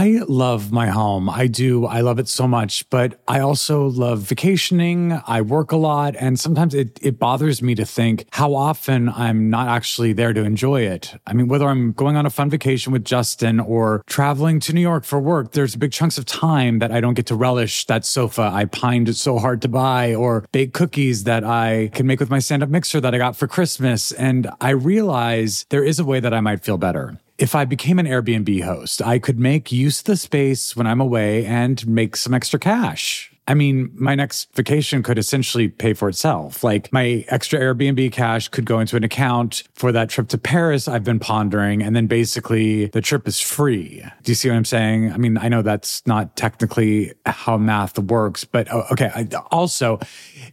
[0.00, 1.28] I love my home.
[1.28, 1.84] I do.
[1.84, 5.20] I love it so much, but I also love vacationing.
[5.26, 9.50] I work a lot, and sometimes it, it bothers me to think how often I'm
[9.50, 11.20] not actually there to enjoy it.
[11.26, 14.80] I mean, whether I'm going on a fun vacation with Justin or traveling to New
[14.80, 18.06] York for work, there's big chunks of time that I don't get to relish that
[18.06, 22.30] sofa I pined so hard to buy or bake cookies that I can make with
[22.30, 24.12] my stand up mixer that I got for Christmas.
[24.12, 27.98] And I realize there is a way that I might feel better if I became
[27.98, 32.14] an Airbnb host, I could make use of the space when I'm away and make
[32.16, 33.29] some extra cash.
[33.50, 36.62] I mean, my next vacation could essentially pay for itself.
[36.62, 40.86] Like my extra Airbnb cash could go into an account for that trip to Paris
[40.86, 41.82] I've been pondering.
[41.82, 44.04] And then basically the trip is free.
[44.22, 45.10] Do you see what I'm saying?
[45.10, 49.10] I mean, I know that's not technically how math works, but oh, okay.
[49.12, 49.98] I, also,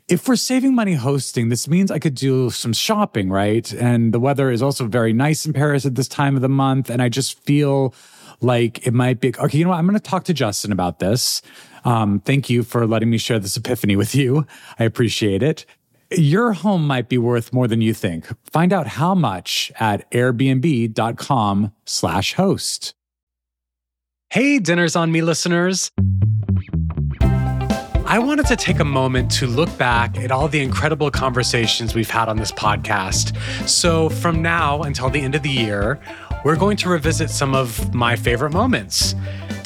[0.07, 3.71] if we're saving money hosting, this means I could do some shopping, right?
[3.73, 6.89] And the weather is also very nice in Paris at this time of the month.
[6.89, 7.93] And I just feel
[8.41, 9.57] like it might be okay.
[9.57, 9.77] You know what?
[9.77, 11.43] I'm going to talk to Justin about this.
[11.87, 14.45] Um, thank you for letting me share this epiphany with you.
[14.77, 15.65] I appreciate it.
[16.11, 18.27] Your home might be worth more than you think.
[18.51, 22.93] Find out how much at airbnb.com slash host.
[24.29, 25.89] Hey, Dinners on Me listeners.
[27.21, 32.09] I wanted to take a moment to look back at all the incredible conversations we've
[32.09, 33.37] had on this podcast.
[33.67, 35.99] So, from now until the end of the year,
[36.43, 39.15] we're going to revisit some of my favorite moments.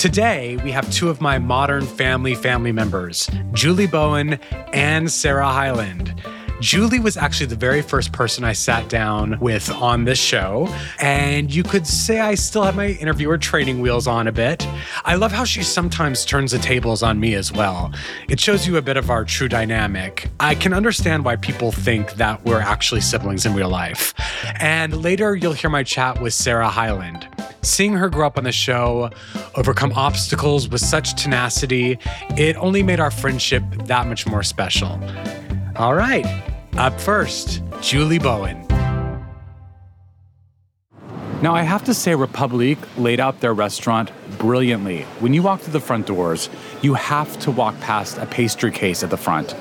[0.01, 4.39] Today, we have two of my modern family family members, Julie Bowen
[4.73, 6.19] and Sarah Hyland.
[6.61, 10.67] Julie was actually the very first person I sat down with on this show.
[10.99, 14.67] And you could say I still have my interviewer training wheels on a bit.
[15.03, 17.91] I love how she sometimes turns the tables on me as well.
[18.29, 20.29] It shows you a bit of our true dynamic.
[20.39, 24.13] I can understand why people think that we're actually siblings in real life.
[24.59, 27.27] And later, you'll hear my chat with Sarah Hyland.
[27.63, 29.09] Seeing her grow up on the show,
[29.55, 31.97] overcome obstacles with such tenacity,
[32.37, 34.99] it only made our friendship that much more special.
[35.75, 36.25] All right,
[36.77, 38.65] up first, Julie Bowen.
[41.41, 45.01] Now, I have to say, Republique laid out their restaurant brilliantly.
[45.21, 46.49] When you walk through the front doors,
[46.83, 49.55] you have to walk past a pastry case at the front.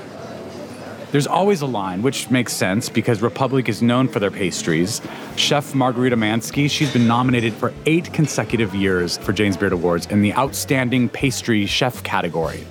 [1.10, 5.00] There's always a line, which makes sense because Republique is known for their pastries.
[5.36, 10.20] Chef Margarita Manzke, she's been nominated for eight consecutive years for James Beard Awards in
[10.20, 12.64] the Outstanding Pastry Chef category.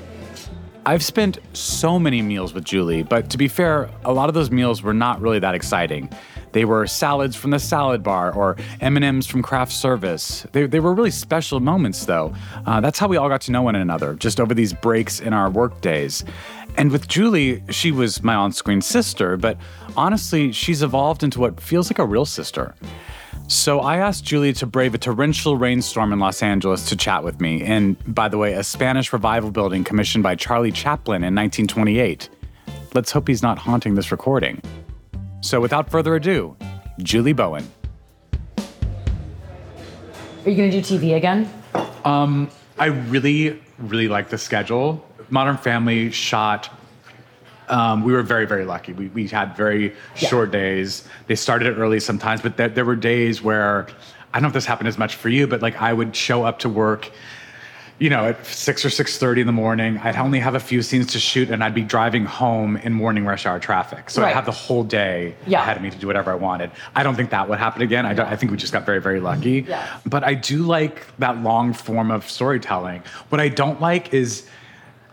[0.89, 4.49] I've spent so many meals with Julie, but to be fair, a lot of those
[4.49, 6.09] meals were not really that exciting.
[6.51, 10.47] They were salads from the salad bar or M&Ms from craft service.
[10.51, 12.33] They, they were really special moments, though.
[12.65, 15.31] Uh, that's how we all got to know one another, just over these breaks in
[15.31, 16.25] our work days.
[16.75, 19.59] And with Julie, she was my on screen sister, but
[19.95, 22.73] honestly, she's evolved into what feels like a real sister.
[23.49, 27.41] So I asked Julie to brave a torrential rainstorm in Los Angeles to chat with
[27.41, 32.29] me, and by the way, a Spanish revival building commissioned by Charlie Chaplin in 1928.
[32.93, 34.61] Let's hope he's not haunting this recording.
[35.41, 36.55] So without further ado,
[36.99, 37.67] Julie Bowen.
[40.45, 41.51] Are you going to do TV again?
[42.05, 45.03] Um, I really, really like the schedule.
[45.31, 46.69] Modern Family shot.
[47.69, 48.93] Um, we were very, very lucky.
[48.93, 50.27] We, we had very Yeah.
[50.29, 51.07] short days.
[51.27, 53.87] They started early sometimes, but there, there were days where
[54.33, 56.43] I don't know if this happened as much for you, but like I would show
[56.43, 57.11] up to work,
[57.99, 59.97] you know, at six or six thirty in the morning.
[59.97, 63.25] I'd only have a few scenes to shoot, and I'd be driving home in morning
[63.25, 64.09] rush hour traffic.
[64.09, 65.61] So I'd have the whole day Yeah.
[65.61, 66.71] ahead of me to do whatever I wanted.
[66.95, 68.05] I don't think that would happen again.
[68.05, 69.65] I, don't, I think we just got very, very lucky.
[69.67, 69.85] Yeah.
[70.05, 73.03] But I do like that long form of storytelling.
[73.29, 74.47] What I don't like is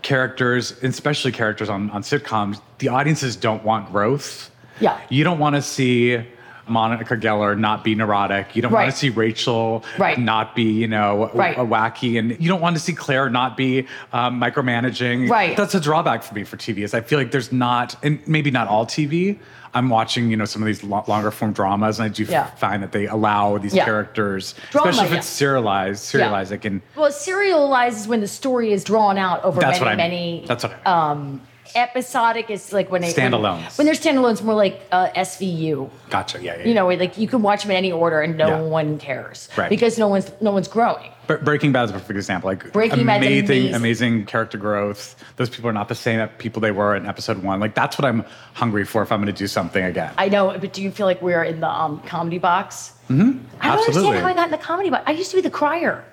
[0.06, 4.53] characters, especially characters on, on sitcoms, the audiences don't want growth.
[4.78, 5.00] Yeah.
[5.09, 6.25] You don't want to see
[6.69, 8.55] Monica Geller not be neurotic.
[8.55, 10.17] You don't want to see Rachel Right.
[10.17, 11.56] not be, you know, Right.
[11.59, 15.28] a wacky, and you don't want to see Claire not be um, micromanaging.
[15.28, 15.56] Right.
[15.56, 16.84] That's a drawback for me for TV.
[16.84, 19.38] Is I feel like there's not, and maybe not all TV.
[19.76, 22.47] I'm watching, you know, some of these lo- longer form dramas, and I do Yeah.
[22.47, 23.84] find that they allow these Yeah.
[23.84, 25.19] characters, Drama, especially if yeah.
[25.19, 26.50] it's serialized, serialized.
[26.53, 26.81] It can.
[26.97, 30.11] Well, serialized is when the story is drawn out over That's many, what I mean.
[30.11, 30.44] many.
[30.49, 31.11] That's what I mean.
[31.11, 31.40] um,
[31.75, 33.77] episodic is like when it Standalones.
[33.79, 35.91] When, when there's standalones, more like uh, SVU.
[36.11, 36.43] Gotcha.
[36.43, 36.57] Yeah.
[36.59, 38.61] yeah, You know, like you can watch them in any order and no Yeah.
[38.63, 39.69] one cares Right.
[39.71, 41.11] because no one's no one's growing.
[41.27, 42.49] Bre- Breaking Bad is a perfect example.
[42.49, 43.75] Like Breaking amazing, amazing.
[43.75, 45.17] amazing character growth.
[45.37, 47.59] Those people are not the same people they were in episode one.
[47.59, 48.25] Like that's what I'm
[48.55, 50.13] hungry for if I'm going to do something again.
[50.19, 52.93] I know, but do you feel like we're in the um, comedy box?
[53.11, 53.39] Mm-hmm.
[53.61, 54.09] I don't Absolutely.
[54.09, 55.05] understand how I got in the comedy box.
[55.07, 56.05] I used to be the crier.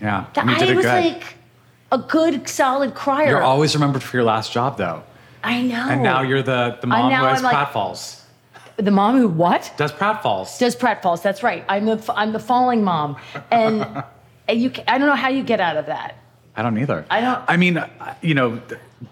[0.00, 1.04] yeah, I, did it was good.
[1.04, 1.24] like
[1.90, 3.28] a good, solid crier.
[3.28, 5.02] You're always remembered for your last job, though,
[5.42, 5.86] I know.
[5.88, 8.22] and now you're the the mom who has I'm like- pratfalls.
[8.76, 9.72] the mom who what?
[9.76, 10.58] Does pratfalls?
[10.58, 11.22] Does pratfalls?
[11.22, 11.64] That's right.
[11.68, 13.16] I'm the I'm the falling mom,
[13.50, 14.04] and
[14.48, 16.16] And you, I don't know how you get out of that.
[16.56, 17.04] I don't either.
[17.10, 17.84] I don't- I mean,
[18.22, 18.62] you know,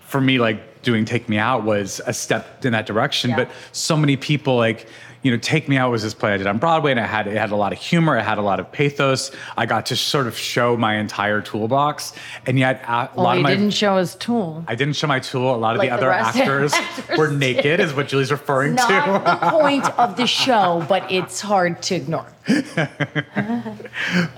[0.00, 3.30] for me, like doing Take Me Out was a step in that direction.
[3.30, 3.36] Yeah.
[3.36, 4.88] But so many people, like,
[5.26, 7.26] you know, Take Me Out was this play I did on Broadway, and it had
[7.26, 9.32] it had a lot of humor, it had a lot of pathos.
[9.56, 12.12] I got to sort of show my entire toolbox,
[12.46, 14.64] and yet a, a Well, lot of my didn't show his tool.
[14.68, 15.52] I didn't show my tool.
[15.52, 18.30] A lot of Like the the other rest- actors, actors were naked, is what Julie's
[18.30, 19.30] referring Not to.
[19.30, 22.26] the point of the show, but it's hard to ignore.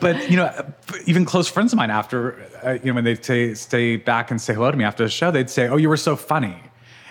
[0.00, 0.73] but you know,
[1.06, 4.40] even close friends of mine, after uh, you know, when they say stay back and
[4.40, 6.56] say hello to me after the show, they'd say, "Oh, you were so funny,"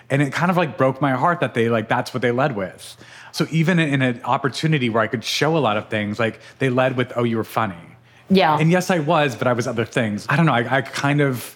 [0.10, 2.56] and it kind of like broke my heart that they like that's what they led
[2.56, 2.98] with.
[3.38, 6.72] So even in an opportunity where I could show a lot of things, like they
[6.72, 7.76] led with, "Oh, you were funny."
[8.30, 8.58] Yeah.
[8.58, 10.26] And yes, I was, but I was other things.
[10.28, 10.54] I don't know.
[10.54, 11.56] I, I kind of,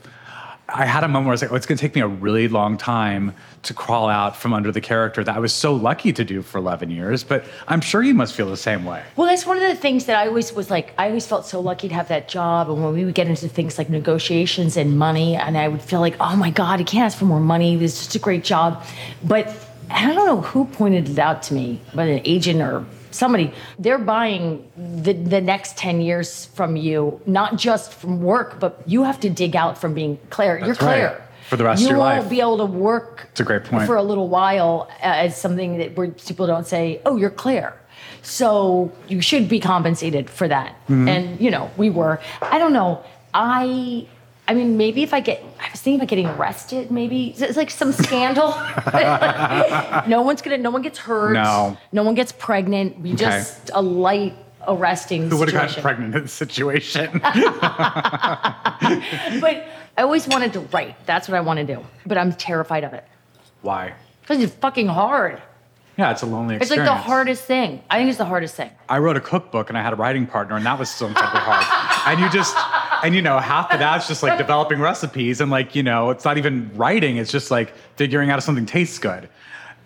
[0.70, 2.08] I had a moment where I was like, oh, it's going to take me a
[2.08, 3.34] really long time
[3.64, 6.60] to crawl out from under the character that I was so lucky to do for
[6.60, 7.24] 11 years.
[7.24, 9.04] But I'm sure you must feel the same way.
[9.16, 11.60] Well, that's one of the things that I always was like, I always felt so
[11.60, 12.70] lucky to have that job.
[12.70, 16.00] And when we would get into things like negotiations and money, and I would feel
[16.00, 17.76] like, oh my God, I can't ask for more money.
[17.76, 18.84] This is just a great job.
[19.24, 19.54] But
[19.94, 23.98] I don't know who pointed it out to me, but an agent or somebody, they're
[23.98, 29.20] buying the, the next 10 years from you, not just from work, but you have
[29.22, 30.58] to dig out from being Claire.
[30.58, 30.88] You're That's right.
[30.88, 31.28] Claire.
[31.50, 33.44] For the rest you of your life you won't be able to work It's a
[33.44, 33.86] great point.
[33.86, 37.78] for a little while as something that where people don't say, "Oh, you're Claire."
[38.22, 40.76] So you should be compensated for that.
[40.84, 41.08] Mm-hmm.
[41.10, 42.22] And you know, we were.
[42.42, 43.04] I don't know.
[43.34, 44.08] I.
[44.52, 46.92] I mean, maybe if I get, I was thinking about getting arrested.
[46.92, 48.50] Maybe it's like some scandal.
[50.10, 50.58] no one's gonna.
[50.58, 51.32] No one gets hurt.
[51.32, 51.78] No.
[51.94, 53.00] No one gets pregnant.
[53.00, 54.36] We just a light
[54.68, 55.30] arresting.
[55.30, 55.32] Situation.
[55.32, 57.12] Who would have gotten pregnant in this situation?
[59.40, 59.68] But
[59.98, 60.98] I always wanted to write.
[61.06, 61.82] That's what I want to do.
[62.06, 63.06] But I'm terrified of it
[63.62, 63.94] Why?
[64.20, 65.42] because it's fucking hard.
[65.98, 66.72] Yeah, it's a lonely experience.
[66.72, 67.84] It's like the hardest thing.
[67.90, 68.72] I think it's the hardest thing.
[68.90, 71.40] I wrote a cookbook and I had a writing partner, and that was still incredibly
[71.40, 71.66] hard.
[72.08, 72.54] And you just,
[73.04, 76.26] and you know, half of that's just like developing recipes, and like, you know, it's
[76.26, 79.30] not even writing, it's just like figuring out if something tastes good.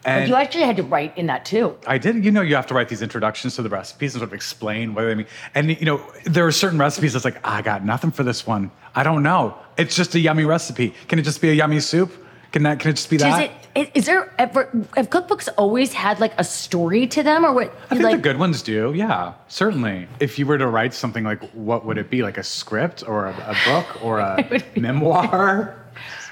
[0.06, 1.76] And You actually had to write in that too.
[1.88, 4.30] I did, you know, you have to write these introductions to the recipes and sort
[4.30, 5.26] of explain what they mean.
[5.56, 8.46] And, you know, there are certain recipes that's like, ah, I got nothing for this
[8.46, 8.70] one.
[8.94, 9.58] I don't know.
[9.78, 10.94] It's just a yummy recipe.
[11.08, 12.12] Can it just be a yummy soup?
[12.56, 13.52] Can that, can it just be Does that?
[13.76, 13.92] it?
[13.94, 14.70] Is there ever?
[14.96, 17.76] Have cookbooks always had like a story to them, or what?
[17.92, 20.08] I think like, the good ones do, yeah, certainly.
[20.22, 22.24] If you were to write something like, what would it be?
[22.24, 25.76] Like a script or a, a book or a memoir?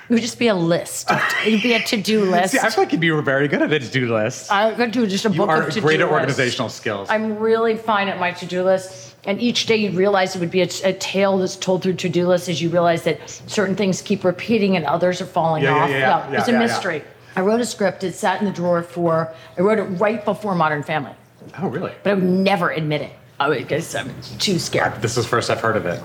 [0.09, 1.09] It would just be a list.
[1.45, 2.51] It'd be a to-do list.
[2.53, 4.51] See, I feel like you'd be very good at a to-do list.
[4.51, 7.09] I could do just a You book are of to-do great at organizational skills.
[7.09, 9.15] I'm really fine at my to-do list.
[9.25, 12.27] And each day you'd realize it would be a, a tale that's told through to-do
[12.27, 15.83] lists as you realize that certain things keep repeating and others are falling Yeah, yeah,
[15.83, 15.89] off.
[15.89, 15.97] yeah,
[16.31, 16.65] yeah, it's yeah, a yeah.
[16.67, 17.03] mystery.
[17.37, 18.03] I wrote a script.
[18.03, 19.33] It sat in the drawer for.
[19.57, 21.13] I wrote it right before Modern Family,
[21.59, 21.93] oh, really?
[22.03, 23.11] but I would never admit it.
[23.39, 25.01] I because I'm too scared.
[25.01, 25.99] This is the first I've heard of it.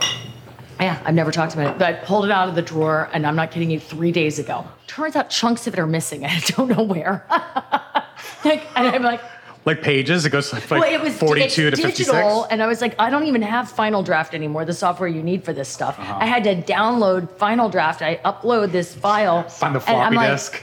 [0.81, 3.27] Yeah, I've never talked about it, but I pulled it out of the drawer, and
[3.27, 4.67] I'm not kidding you, three days ago.
[4.87, 7.25] Turns out chunks of it are missing, and I don't know where.
[8.45, 9.21] like, and I'm like,
[9.65, 12.47] Like pages, it goes like, well, it was 42 it's to digital, 56.
[12.53, 15.45] and I was like, I don't even have Final Draft anymore, the software you need
[15.45, 15.99] for this stuff.
[15.99, 16.19] Uh-huh.
[16.21, 18.01] I had to download Final Draft.
[18.01, 19.43] I upload this file.
[19.49, 20.63] Find the and I'm floppy like, disk.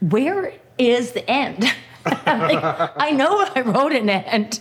[0.00, 1.64] Where is the end?
[2.04, 2.62] Like,
[2.96, 4.60] I know I wrote an end.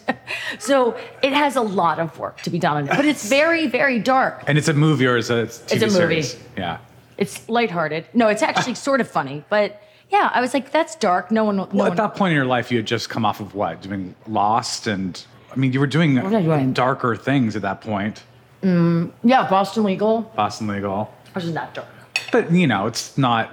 [0.59, 3.67] So it has a lot of work to be done on it, but it's very,
[3.67, 4.43] very dark.
[4.47, 5.89] And it's a movie or is it a TV It's a movie.
[6.21, 6.37] series?
[6.57, 6.77] Yeah.
[7.17, 8.05] It's lighthearted.
[8.13, 11.31] No, it's actually sort of funny, but yeah, I was like, that's dark.
[11.31, 11.91] No one, no Well, one.
[11.91, 13.81] at that point in your life, you had just come off of what?
[13.81, 16.73] Doing Lost and, I mean, you were doing doing?
[16.73, 18.23] darker things at that point.
[18.63, 21.13] Mm, yeah, Boston Legal Boston Legal.
[21.33, 21.87] Which is not dark.
[22.31, 23.49] But, you know, it's not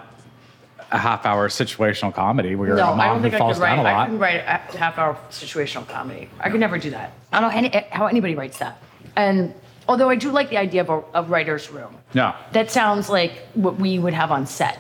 [0.91, 3.57] a half hour situational comedy where No, a I mom don't who think I falls
[3.57, 3.77] could write.
[3.77, 4.05] down a I lot.
[4.07, 6.29] couldn't write a half-hour situational comedy.
[6.41, 7.13] I could never do that.
[7.33, 8.81] I don't know any, how anybody writes that.
[9.17, 9.53] And
[9.87, 12.37] although I do like the idea of a, a writer's room, Yeah.
[12.53, 14.79] that sounds like what we would have on set.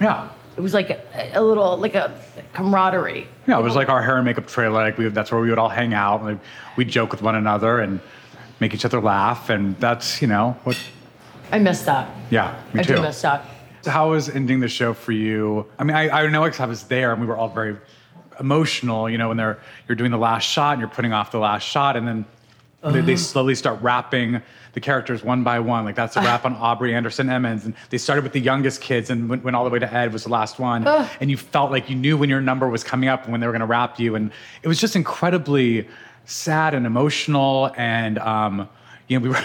[0.00, 0.28] Yeah.
[0.58, 2.18] It was like a, a little like a
[2.54, 3.26] camaraderie.
[3.46, 4.72] Yeah, it was like our hair and makeup trailer.
[4.82, 6.22] Like we, that's where we would all hang out.
[6.24, 6.38] Like
[6.76, 8.00] we'd joke with one another and
[8.60, 9.50] make each other laugh.
[9.50, 10.78] And that's, you know, what,
[11.52, 12.08] I miss that.
[12.30, 12.96] yeah, me I too.
[12.96, 13.44] do miss that.
[13.86, 15.66] How was ending the show for you?
[15.78, 17.76] I mean, I, I know because I was there and we were all very
[18.38, 21.38] emotional, you know, when they're, you're doing the last shot and you're putting off the
[21.38, 22.24] last shot and then
[22.82, 23.00] they, Uh-huh.
[23.02, 24.42] they slowly start wrapping
[24.74, 25.84] the characters one by one.
[25.86, 27.64] Like that's a wrap on Aubrey Anderson Emmons.
[27.64, 30.12] And they started with the youngest kids and went, went all the way to Ed
[30.12, 30.86] was the last one.
[30.86, 31.08] Ugh.
[31.20, 33.46] And you felt like you knew when your number was coming up and when they
[33.46, 34.14] were going to wrap you.
[34.14, 34.30] And
[34.62, 35.88] it was just incredibly
[36.26, 37.72] sad and emotional.
[37.76, 38.68] And, um,
[39.08, 39.42] you know, we were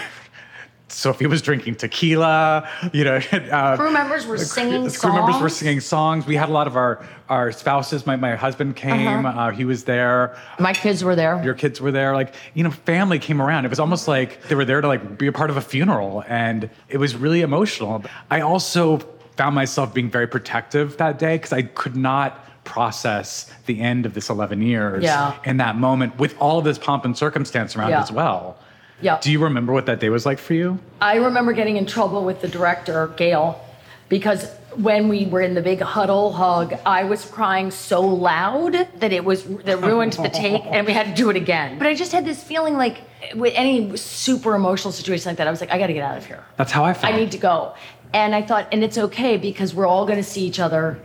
[0.92, 2.68] Sophie was drinking tequila.
[2.92, 5.56] You know, uh, Crew members were singing crew members were songs.
[5.56, 6.26] singing songs.
[6.26, 8.06] We had a lot of our our spouses.
[8.06, 9.24] My my husband came.
[9.26, 9.38] Uh-huh.
[9.40, 10.36] uh he was there.
[10.58, 11.42] My kids were there.
[11.42, 12.14] Your kids were there.
[12.14, 13.64] Like you know, family came around.
[13.64, 16.24] It was almost like they were there to like be a part of a funeral,
[16.28, 18.04] and it was really emotional.
[18.30, 18.98] I also
[19.36, 24.14] found myself being very protective that day because I could not process the end of
[24.14, 25.34] this 11 years Yeah.
[25.44, 28.02] in that moment with all of this pomp and circumstance around Yeah.
[28.02, 28.56] as well.
[29.02, 29.18] Yeah.
[29.20, 30.78] Do you remember what that day was like for you?
[31.00, 33.60] I remember getting in trouble with the director, Gail,
[34.08, 39.12] because when we were in the big huddle hug, I was crying so loud that
[39.12, 41.78] it was that ruined the take, and we had to do it again.
[41.78, 43.02] But I just had this feeling like
[43.34, 46.16] with any super emotional situation like that, I was like, I got to get out
[46.16, 46.44] of here.
[46.56, 47.12] That's how I felt.
[47.12, 47.74] I need to go.
[48.12, 50.98] And I thought, and it's okay because we're all going to see each other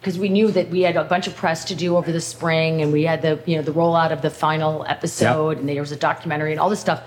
[0.00, 2.82] because we knew that we had a bunch of press to do over the spring
[2.82, 5.92] and we had the, you know, the rollout of the final episode and there was
[5.92, 7.02] a documentary and all this stuff.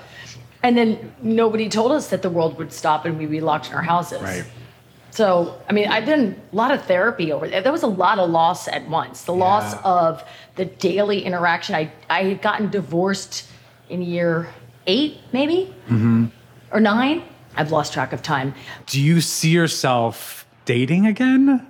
[0.65, 3.74] And then nobody told us that the world would stop and we'd be locked in
[3.75, 4.19] our houses.
[4.22, 4.43] Right.
[5.12, 7.62] So, I mean, I've done a lot of therapy over there.
[7.62, 9.25] There was a lot of loss at once.
[9.25, 10.24] The loss of
[10.55, 11.75] the daily interaction.
[11.75, 13.48] I, I had gotten divorced
[13.89, 14.50] in year
[14.88, 16.25] eight, maybe, Mm-hmm.
[16.72, 17.22] or nine.
[17.55, 18.55] I've lost track of time.
[18.88, 21.65] Do you see yourself dating again?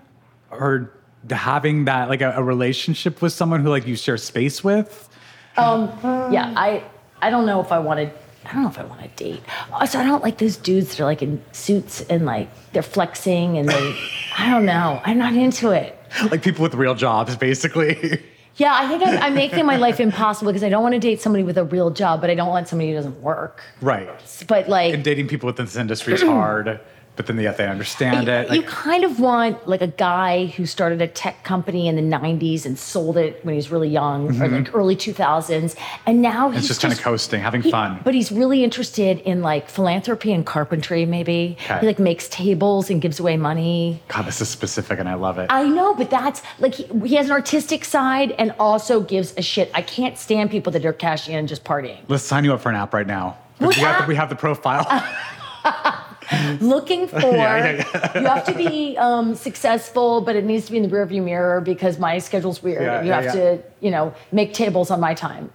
[0.49, 0.89] Or
[1.29, 5.09] having that, like a, a relationship with someone who like you share space with?
[5.57, 5.89] Um,
[6.31, 6.83] Yeah, I
[7.21, 8.11] I don't know if I wanted.
[8.45, 9.41] I don't know if I want to date.
[9.71, 13.57] Also, I don't like those dudes that are like in suits and like they're flexing
[13.57, 13.95] and they.
[14.37, 15.01] I don't know.
[15.03, 15.97] I'm not into it.
[16.31, 18.21] Like people with real jobs, basically.
[18.57, 21.19] Yeah, I think I'm, I'm making my life impossible because I don't want to date
[21.21, 23.61] somebody with a real job, but I don't want somebody who doesn't work.
[23.81, 24.07] right.
[24.47, 26.79] But like, And dating people within this industry is hard,
[27.15, 28.49] but then yet they understand it.
[28.51, 32.01] You Like, kind of want like a guy who started a tech company in the
[32.01, 35.75] 90s and sold it when he was really young or like early 2000s.
[36.05, 36.57] And now he's Mm-hmm.
[36.59, 37.99] it's just kind of coasting, having he- fun.
[38.03, 41.57] But he's really interested in like philanthropy and carpentry, maybe.
[41.61, 41.79] Okay.
[41.79, 44.01] He like makes tables and gives away money.
[44.09, 45.47] God, this is specific and I love it.
[45.49, 49.41] I know, but that's like he, he has an artistic side and also gives a
[49.41, 49.71] shit.
[49.73, 51.99] I can't stand people that are cashing in and just partying.
[52.07, 53.37] Let's sign you up for an app right now.
[53.59, 54.85] What We have, the, we have the profile.
[56.59, 60.77] looking for Yeah, yeah, you have to be um, successful but it needs to be
[60.77, 62.81] in the rearview mirror because my schedule's weird.
[62.81, 63.31] Yeah, you yeah, have yeah.
[63.31, 65.51] to you know make tables on my time.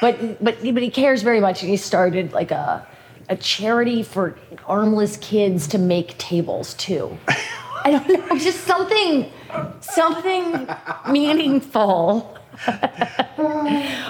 [0.00, 2.86] But but but he cares very much and he started like a
[3.28, 7.16] a charity for armless kids to make tables too.
[7.84, 9.30] I don't know just something
[9.80, 10.68] something
[11.10, 12.38] meaningful.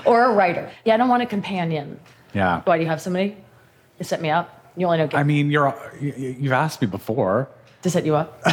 [0.05, 0.71] Or a writer.
[0.85, 1.99] Yeah i don't want a companion.
[2.35, 2.63] Yeah.
[2.65, 3.37] why do you have somebody
[3.99, 7.49] to set me up you only know I mean, you're you, you've asked me before.
[7.83, 8.43] to set you up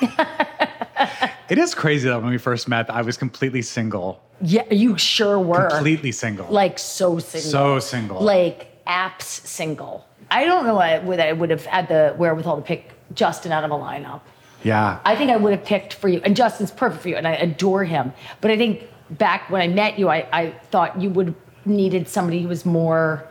[1.50, 4.22] It is crazy that when we first met, I was completely single.
[4.40, 5.68] Yeah, you sure were.
[5.68, 6.46] Completely single.
[6.48, 7.50] Like so single.
[7.50, 8.20] So single.
[8.22, 10.06] Like apps single.
[10.30, 13.62] I don't know why- whether I would have had the wherewithal to pick Justin out
[13.62, 14.22] of a lineup.
[14.62, 15.00] yeah.
[15.04, 17.32] I think I would have picked for you, and Justin's perfect for you, and I
[17.34, 18.14] adore him.
[18.40, 21.34] But I think back when I met you, I, I thought you would
[21.66, 23.22] needed somebody who was more,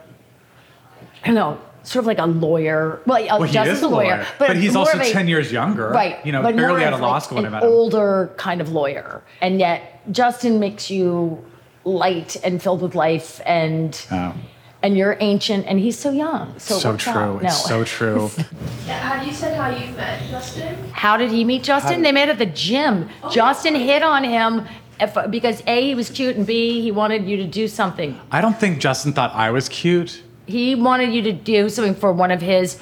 [1.24, 3.00] I don't know, sort of like a lawyer.
[3.06, 5.90] Well, well, he Justin's is a lawyer, but, he's also a- 10 years younger.
[5.90, 6.26] Right.
[6.26, 7.70] You know, but more barely out of law like school when I an met him.
[7.70, 9.22] older kind of lawyer.
[9.42, 11.44] And yet Justin makes you
[11.86, 14.34] light and filled with life and Oh.
[14.82, 16.54] and you're ancient and he's so young.
[16.58, 17.14] So, So true.
[17.14, 17.44] out.
[17.44, 18.32] It's so true.
[18.88, 20.76] Yeah, have you said how you met Justin?
[20.92, 22.02] How did he meet Justin?
[22.02, 23.10] They met at the gym.
[23.24, 24.66] Oh, Justin hit on him
[25.00, 28.20] if, because A, he was cute, and B, he wanted you to do something.
[28.32, 30.22] I don't think Justin thought I was cute.
[30.46, 32.78] He wanted you to do something for one of his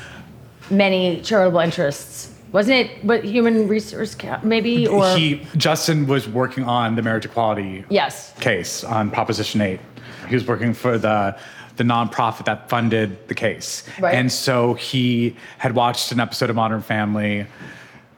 [0.69, 2.29] many charitable interests.
[2.51, 7.25] Wasn't it what human resource ca- maybe or he Justin was working on the marriage
[7.25, 8.33] equality Yes.
[8.39, 9.79] case on Proposition 8.
[10.27, 11.37] He was working for the
[11.77, 13.83] the nonprofit that funded the case.
[13.99, 14.13] Right.
[14.13, 17.47] And so he had watched an episode of Modern Family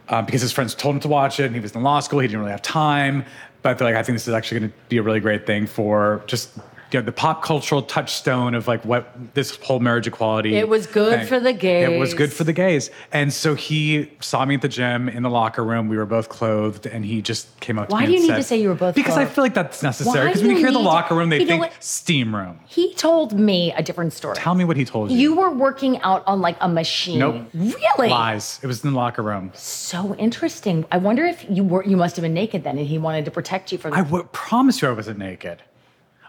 [0.09, 2.19] uh, because his friends told him to watch it and he was in law school.
[2.19, 3.23] He didn't really have time.
[3.62, 5.67] But they're like, I think this is actually going to be a really great thing
[5.67, 6.50] for just
[6.93, 10.55] you know, the pop cultural touchstone of like what this whole marriage equality.
[10.55, 11.89] It was good for the gays.
[11.89, 12.91] It was good for the gays.
[13.12, 15.88] And so he saw me at the gym in the locker room.
[15.89, 18.38] We were both clothed, and he just came up to Why do you need said-
[18.38, 20.27] to say you were both Because I feel like that's necessary.
[20.27, 22.59] Because when you you hear the locker room, they you think steam room.
[22.67, 24.35] He told me a different story.
[24.35, 25.17] Tell me what he told you.
[25.17, 27.19] You were working out on like a machine.
[27.19, 27.47] Nope.
[27.53, 28.09] Really?
[28.09, 28.59] Lies.
[28.62, 29.51] It was in the locker room.
[29.55, 30.85] So interesting.
[30.91, 33.31] I wonder if you were you must have been naked then and he wanted to
[33.31, 35.63] protect you from I would promise you I wasn't naked.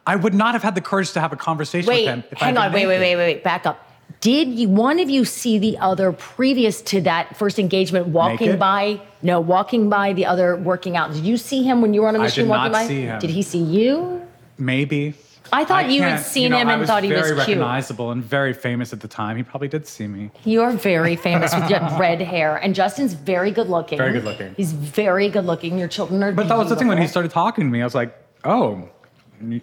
[0.07, 2.25] I would not have had the courage to have a conversation Wait, with him.
[2.31, 3.89] if I hang had on, wait, wait, wait, wait, wait, back up.
[4.21, 8.59] Did you, one of you see the other previous to that first engagement walking Naked?
[8.59, 9.01] by?
[9.23, 11.13] No, walking by the other working out.
[11.13, 12.87] Did you see him when you were on a I machine did walking not by?
[12.87, 13.19] see him.
[13.19, 14.27] Did he see you?
[14.59, 15.15] Maybe.
[15.53, 17.39] I thought you had seen know, him and thought he was very cute.
[17.59, 19.37] recognizable and very famous at the time.
[19.37, 20.31] He probably did see me.
[20.45, 23.99] You're very famous with your red hair, and Justin's very good looking.
[23.99, 24.55] Very good looking.
[24.57, 25.79] He's very good looking.
[25.79, 26.33] Your children are.
[26.33, 27.83] But that was the thing when he started talking to me.
[27.83, 28.89] I was like, "Oh,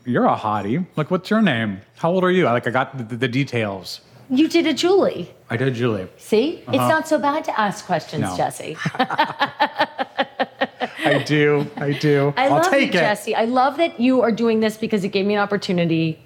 [0.05, 0.85] you're a hottie.
[0.95, 1.81] Like, what's your name?
[1.97, 4.01] How old are you?" Like I got the, the details.
[4.29, 5.29] You did a Julie.
[5.49, 6.07] I did, Julie.
[6.17, 8.31] See, it's not so bad to ask questions, Uh-huh.
[8.31, 8.37] No.
[8.37, 8.77] Jesse.
[11.03, 11.67] I do.
[11.77, 12.33] I do.
[12.37, 13.03] I will love take you, it.
[13.03, 13.35] Jesse.
[13.35, 16.19] I love that you are doing this because it gave me an opportunity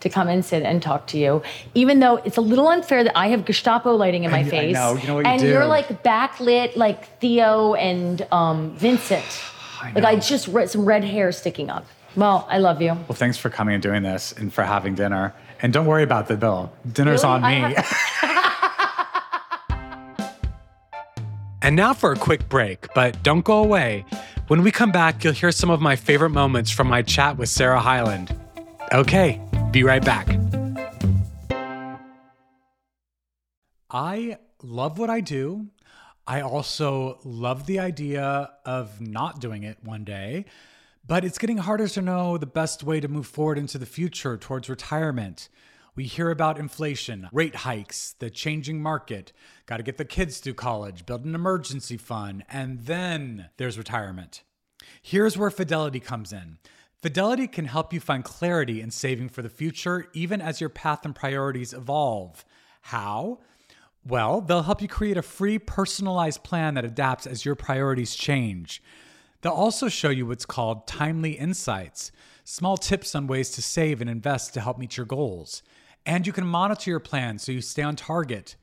[0.00, 1.42] to come and sit and talk to you.
[1.74, 4.44] Even though it's a little unfair that I have Gestapo lighting in my I- I
[4.48, 4.74] face.
[4.74, 4.96] know.
[4.96, 5.48] You know what you and do.
[5.48, 9.24] you're like backlit like Theo and um, Vincent.
[9.82, 11.84] I like I just read some red hair sticking up.
[12.16, 12.88] Well, I love you.
[12.92, 15.32] Well, thanks for coming and doing this and for having dinner.
[15.62, 16.72] And don't worry about the bill.
[16.90, 17.34] Dinner's Really?
[17.44, 17.76] on me.
[21.62, 24.06] And now for a quick break, but don't go away.
[24.48, 27.50] When we come back, you'll hear some of my favorite moments from my chat with
[27.50, 28.34] Sarah Hyland.
[28.94, 29.38] Okay,
[29.70, 30.26] be right back.
[33.90, 35.66] I love what I do.
[36.26, 40.46] I also love the idea of not doing it one day,
[41.10, 44.36] but it's getting harder to know the best way to move forward into the future
[44.36, 45.48] towards retirement.
[45.96, 49.32] We hear about inflation, rate hikes, the changing market,
[49.66, 54.44] got to get the kids through college, build an emergency fund, and then there's retirement.
[55.02, 56.58] Here's where Fidelity comes in.
[57.02, 61.04] Fidelity can help you find clarity in saving for the future, even as your path
[61.04, 62.44] and priorities evolve.
[62.82, 63.40] How?
[64.06, 68.80] Well, they'll help you create a free, personalized plan that adapts as your priorities change.
[69.42, 72.12] They'll also show you what's called timely insights,
[72.44, 75.62] small tips on ways to save and invest to help meet your goals.
[76.04, 78.56] And you can monitor your plan so you stay on target.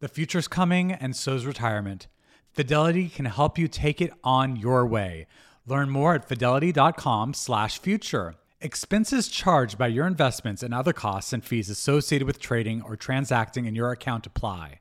[0.00, 2.06] The future's coming, and so's retirement.
[2.52, 5.26] Fidelity can help you take it on your way.
[5.66, 8.34] Learn more at fidelity.com/future.
[8.60, 13.66] Expenses charged by your investments and other costs and fees associated with trading or transacting
[13.66, 14.80] in your account apply.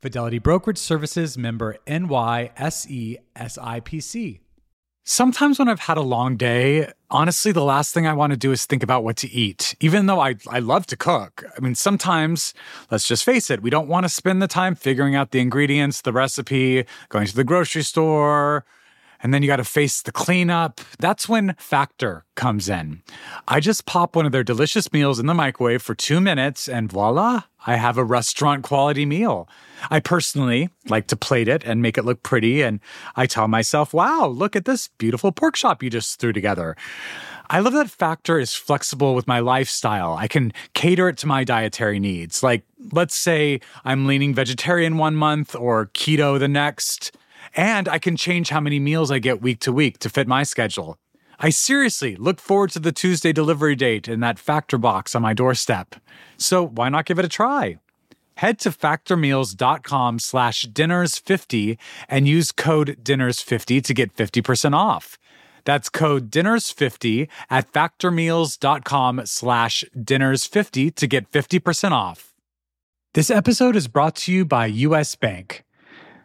[0.00, 4.40] Fidelity Brokerage Services member NYSE SIPC.
[5.10, 8.52] Sometimes when I've had a long day, honestly, the last thing I want to do
[8.52, 11.44] is think about what to eat, even though I, I love to cook.
[11.56, 12.54] I mean, sometimes,
[12.92, 16.02] let's just face it, we don't want to spend the time figuring out the ingredients,
[16.02, 18.64] the recipe, going to the grocery store,
[19.22, 20.80] and then you got to face the cleanup.
[20.98, 23.02] That's when Factor comes in.
[23.46, 26.90] I just pop one of their delicious meals in the microwave for two minutes, and
[26.90, 29.48] voila, I have a restaurant quality meal.
[29.90, 32.80] I personally like to plate it and make it look pretty, and
[33.16, 36.76] I tell myself, wow, look at this beautiful pork chop you just threw together.
[37.52, 40.14] I love that Factor is flexible with my lifestyle.
[40.14, 42.44] I can cater it to my dietary needs.
[42.44, 47.10] Like, let's say I'm leaning vegetarian one month or keto the next.
[47.56, 50.42] And I can change how many meals I get week to week to fit my
[50.42, 50.96] schedule.
[51.38, 55.32] I seriously look forward to the Tuesday delivery date and that factor box on my
[55.32, 55.96] doorstep.
[56.36, 57.78] So why not give it a try?
[58.36, 65.18] Head to factormeals.com slash dinners50 and use code dinners50 to get 50% off.
[65.64, 72.34] That's code dinners50 at factormeals.com slash dinners50 to get 50% off.
[73.14, 75.64] This episode is brought to you by US Bank.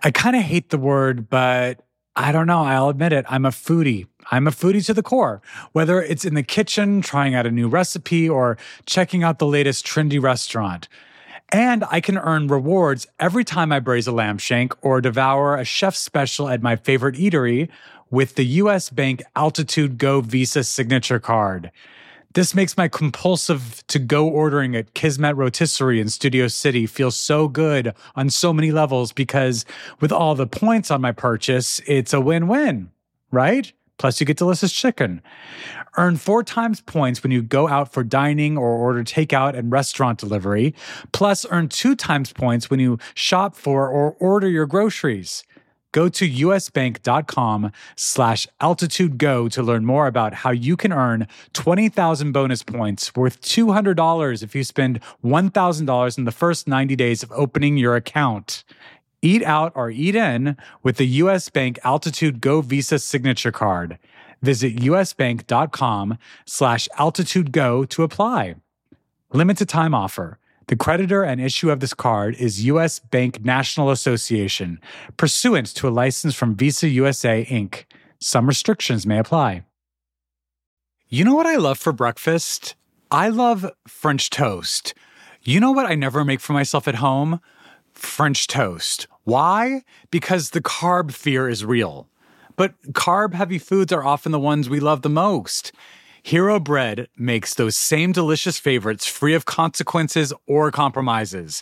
[0.05, 1.83] I kind of hate the word, but
[2.15, 2.61] I don't know.
[2.61, 3.25] I'll admit it.
[3.27, 4.05] I'm a foodie.
[4.29, 5.41] I'm a foodie to the core.
[5.71, 9.83] Whether it's in the kitchen, trying out a new recipe, or checking out the latest
[9.83, 10.87] trendy restaurant.
[11.49, 15.65] And I can earn rewards every time I braise a lamb shank or devour a
[15.65, 17.67] chef special at my favorite eatery
[18.11, 21.71] with the US Bank Altitude Go Visa signature card.
[22.35, 27.47] This makes my compulsive to go ordering at Kismet Rotisserie in Studio City feel so
[27.47, 29.63] good on so many levels because
[30.01, 32.91] with all the points on my purchase, it's a win win,
[33.31, 33.71] right?
[33.97, 35.21] Plus, you get delicious chicken.
[35.95, 40.19] Earn four times points when you go out for dining or order takeout and restaurant
[40.19, 40.75] delivery.
[41.13, 45.45] Plus, earn two times points when you shop for or order your groceries.
[45.95, 52.33] Go to usbank.com slash altitude go to learn more about how you can earn 20,000
[52.33, 57.77] bonus points worth $200 if you spend $1,000 in the first 90 days of opening
[57.77, 58.65] your account.
[59.21, 63.97] Eat out or eat in with the US Bank Altitude Go Visa signature card.
[64.41, 68.55] Visit usbank.com slash altitude go to apply.
[69.31, 70.39] Limited time offer.
[70.67, 72.97] The creditor and issue of this card is U.S.
[72.97, 74.79] Bank National Association,
[75.15, 77.85] pursuant to a license from Visa USA Inc.
[78.19, 79.63] Some restrictions may apply.
[81.07, 82.75] You know what I love for breakfast?
[83.11, 84.95] I love French toast.
[85.43, 87.39] You know what I never make for myself at home?
[87.93, 89.07] French toast.
[89.23, 89.83] Why?
[90.09, 92.09] Because the carb fear is real.
[92.55, 95.71] But carb heavy foods are often the ones we love the most.
[96.25, 101.61] Hero Bread makes those same delicious favorites free of consequences or compromises.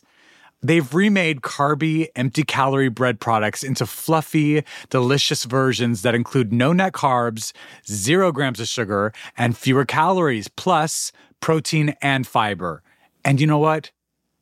[0.61, 6.93] They've remade carby, empty calorie bread products into fluffy, delicious versions that include no net
[6.93, 7.51] carbs,
[7.85, 12.81] zero grams of sugar, and fewer calories, plus protein and fiber.
[13.25, 13.91] And you know what?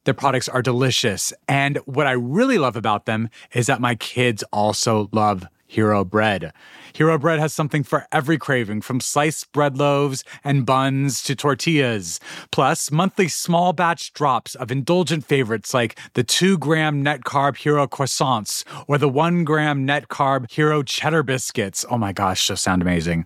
[0.04, 1.34] Their products are delicious.
[1.48, 6.52] And what I really love about them is that my kids also love Hero Bread.
[6.94, 12.20] Hero Bread has something for every craving, from sliced bread loaves and buns to tortillas.
[12.52, 17.88] Plus, monthly small batch drops of indulgent favorites like the 2 gram net carb Hero
[17.88, 21.86] croissants or the 1 gram net carb Hero cheddar biscuits.
[21.90, 23.24] Oh my gosh, those sound amazing.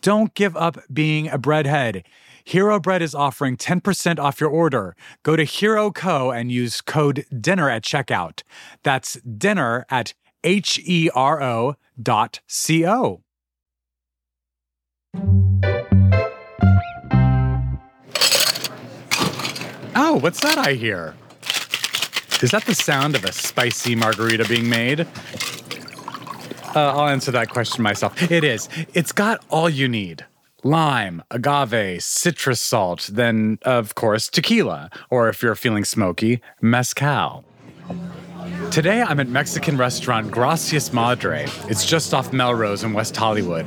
[0.00, 2.02] Don't give up being a breadhead.
[2.44, 4.96] Hero Bread is offering 10% off your order.
[5.22, 8.42] Go to Hero Co and use code DINNER at checkout.
[8.82, 10.12] That's dinner at
[10.44, 13.22] H E R O dot C O.
[19.94, 21.14] Oh, what's that I hear?
[22.42, 25.00] Is that the sound of a spicy margarita being made?
[25.00, 25.06] Uh,
[26.74, 28.30] I'll answer that question myself.
[28.30, 28.68] It is.
[28.94, 30.24] It's got all you need
[30.64, 37.44] lime, agave, citrus salt, then, of course, tequila, or if you're feeling smoky, mezcal.
[38.72, 41.44] Today I'm at Mexican restaurant Gracias Madre.
[41.68, 43.66] It's just off Melrose in West Hollywood.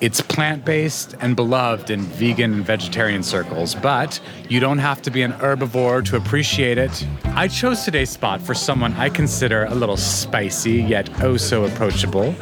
[0.00, 5.10] It's plant based and beloved in vegan and vegetarian circles, but you don't have to
[5.10, 7.06] be an herbivore to appreciate it.
[7.24, 12.34] I chose today's spot for someone I consider a little spicy, yet oh so approachable.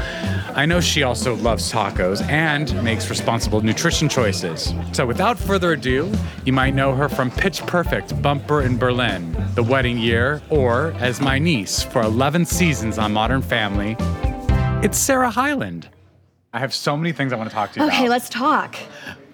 [0.55, 4.73] I know she also loves tacos and makes responsible nutrition choices.
[4.93, 6.13] So without further ado,
[6.45, 11.21] you might know her from Pitch Perfect, Bumper in Berlin, The Wedding Year, or as
[11.21, 13.97] my niece for 11 seasons on Modern Family.
[14.81, 15.89] It's Sarah Hyland.
[16.53, 17.97] I have so many things I want to talk to you about.
[17.99, 18.77] Okay, let's talk.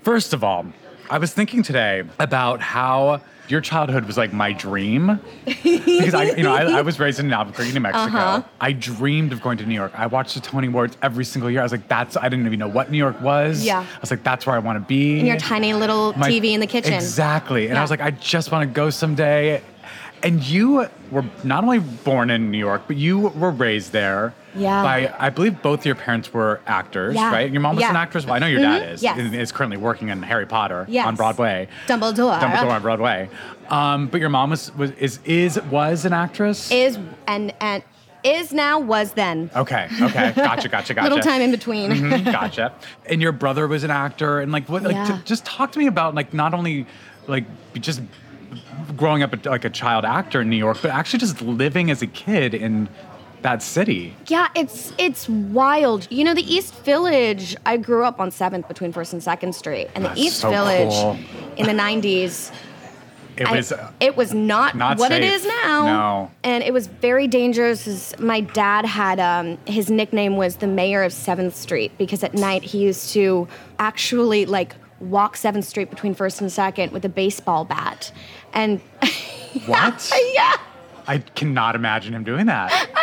[0.03, 0.67] First of all,
[1.09, 6.43] I was thinking today about how your childhood was like my dream because I, you
[6.43, 8.07] know, I, I was raised in Albuquerque, New Mexico.
[8.17, 8.43] Uh-huh.
[8.61, 9.93] I dreamed of going to New York.
[9.95, 11.61] I watched the Tony Awards every single year.
[11.61, 12.17] I was like, that's.
[12.17, 13.65] I didn't even know what New York was.
[13.65, 13.81] Yeah.
[13.81, 15.21] I was like, that's where I want to be.
[15.21, 16.95] In your tiny little My- TV in the kitchen.
[16.95, 17.69] Exactly.
[17.69, 19.63] And I was like, I just want to go someday.
[20.23, 24.35] And you were not only born in New York, but you were raised there.
[24.57, 24.83] Yeah.
[24.83, 27.31] By I believe both your parents were actors, Yeah.
[27.33, 27.51] right?
[27.51, 27.91] Your mom was Yeah.
[27.91, 28.25] an actress.
[28.25, 28.93] Well, I know your dad Mhm.
[28.93, 29.03] is.
[29.03, 29.19] Yes.
[29.19, 31.07] Is currently working on Harry Potter Yes.
[31.07, 31.69] on Broadway.
[31.87, 32.39] Dumbledore.
[32.41, 33.29] Dumbledore on Broadway.
[33.69, 36.71] Um, but your mom was, was is is was an actress.
[36.71, 37.83] Is and and
[38.23, 39.51] is now was then.
[39.55, 39.89] okay.
[40.01, 40.33] Okay.
[40.37, 40.69] Gotcha.
[40.69, 40.95] Gotcha.
[40.95, 41.03] Gotcha.
[41.03, 41.91] Little time in between.
[41.91, 42.73] Mhm, gotcha.
[43.07, 44.83] And your brother was an actor, and like what?
[44.83, 45.05] Like, Yeah.
[45.07, 46.87] t- just talk to me about like not only
[47.27, 48.01] like just
[48.97, 52.03] growing up a, like a child actor in New York, but actually just living as
[52.03, 52.89] a kid in
[53.45, 54.15] that city.
[54.27, 56.09] Yeah, it's it's wild.
[56.11, 57.55] You know, the East Village.
[57.65, 60.91] I grew up on Seventh between First and Second Street, and the East so Village
[60.93, 61.17] cool.
[61.57, 62.51] in the '90s.
[63.37, 63.71] It I- was.
[63.73, 65.35] uh, it was not, not what it safe.
[65.35, 65.85] is now.
[65.85, 66.31] No.
[66.43, 68.19] And it was very dangerous.
[68.19, 72.63] My dad had um, his nickname was the mayor of Seventh Street because at night
[72.63, 73.47] he used to
[73.79, 78.11] actually like walk Seventh Street between First and Second with a baseball bat,
[78.55, 78.81] and
[79.67, 80.11] what?
[80.33, 80.55] yeah,
[81.09, 82.71] I cannot imagine him doing that.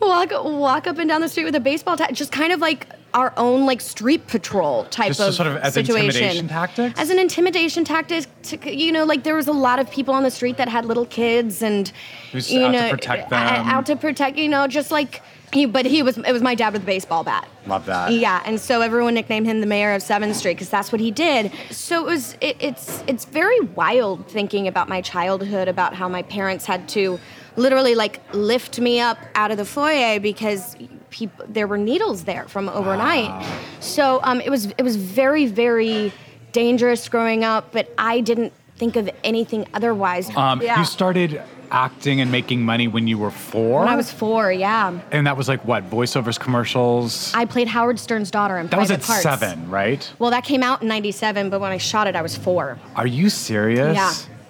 [0.00, 0.42] I know.
[0.42, 2.86] Walk walk up and down the street with a baseball bat, just kind of like
[3.14, 6.06] our own like street patrol type Just of sort of as situation.
[6.06, 7.00] intimidation tactics?
[7.00, 10.22] As an intimidation tactic, to, you know, like there was a lot of people on
[10.22, 11.90] the street that had little kids and
[12.32, 13.66] Who's you out to know protect uh, them.
[13.66, 15.64] out to protect, you know, just like he.
[15.64, 17.48] But he was it was my dad with a baseball bat.
[17.66, 18.12] Love that.
[18.12, 21.10] Yeah, and so everyone nicknamed him the mayor of Seventh Street because that's what he
[21.10, 21.50] did.
[21.70, 26.22] So it was it, it's it's very wild thinking about my childhood, about how my
[26.22, 27.18] parents had to
[27.58, 30.76] literally like lift me up out of the foyer because
[31.10, 33.46] people there were needles there from overnight.
[33.80, 36.12] So um, it was it was very very
[36.52, 40.34] dangerous growing up, but I didn't think of anything otherwise.
[40.36, 40.78] Um, yeah.
[40.78, 43.80] You started acting and making money when you were four.
[43.80, 44.98] when I was four, yeah.
[45.10, 47.32] and that was like what voiceovers, commercials.
[47.34, 49.22] I played Howard Stern's daughter in that was Private at Parts.
[49.22, 50.10] seven, right?
[50.18, 52.78] Well, that came out in '97, but when I shot it, I was four.
[52.96, 53.94] Are you serious?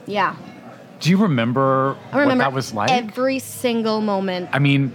[0.06, 0.36] Yeah, yeah.
[1.00, 2.90] Do you remember, I remember what that was like?
[2.90, 4.50] every single moment.
[4.52, 4.92] I mean,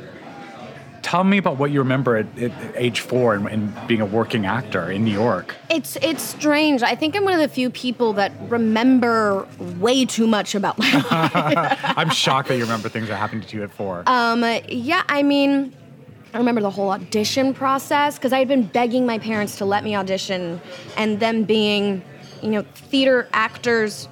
[1.01, 4.45] tell me about what you remember at, at age four and, and being a working
[4.45, 5.55] actor in New York.
[5.69, 6.81] It's it's strange.
[6.83, 9.47] I think I'm one of the few people that remember
[9.79, 11.79] way too much about my life.
[11.97, 14.03] I'm shocked that you remember things that happened to you at four.
[14.07, 15.73] um, yeah, I mean,
[16.33, 19.83] I remember the whole audition process because I had been begging my parents to let
[19.83, 20.59] me audition,
[20.97, 22.01] and them being,
[22.41, 24.09] you know, theater actors.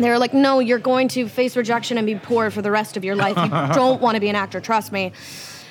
[0.00, 2.96] They were like, "No, you're going to face rejection and be poor for the rest
[2.96, 3.36] of your life.
[3.36, 4.60] You don't want to be an actor.
[4.60, 5.12] Trust me."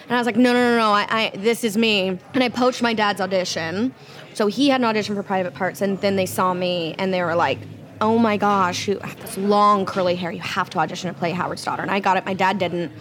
[0.10, 2.18] And I was like, no, no, no, no, I, I, this is me.
[2.34, 3.94] And I poached my dad's audition.
[4.34, 7.22] So he had an audition for private parts, and then they saw me, and they
[7.22, 7.60] were like,
[8.02, 10.32] oh my gosh, you have this long curly hair.
[10.32, 11.84] You have to audition to play Howard's daughter.
[11.84, 12.26] And I got it.
[12.26, 12.92] My dad didn't.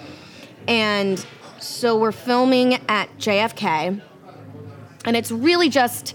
[0.67, 1.25] And
[1.61, 4.03] so we're filming at JFK,
[5.07, 6.15] and it's really just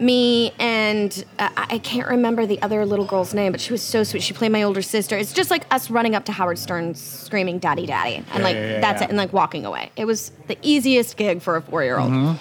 [0.00, 4.02] me and uh, I can't remember the other little girl's name, but she was so
[4.02, 4.22] sweet.
[4.22, 5.16] She played my older sister.
[5.16, 8.72] It's just like us running up to Howard Stern screaming "Daddy, Daddy," and like yeah,
[8.72, 9.06] yeah, that's yeah.
[9.06, 9.90] it, and like walking away.
[9.96, 12.10] It was the easiest gig for a four-year-old.
[12.10, 12.36] Mm-hmm.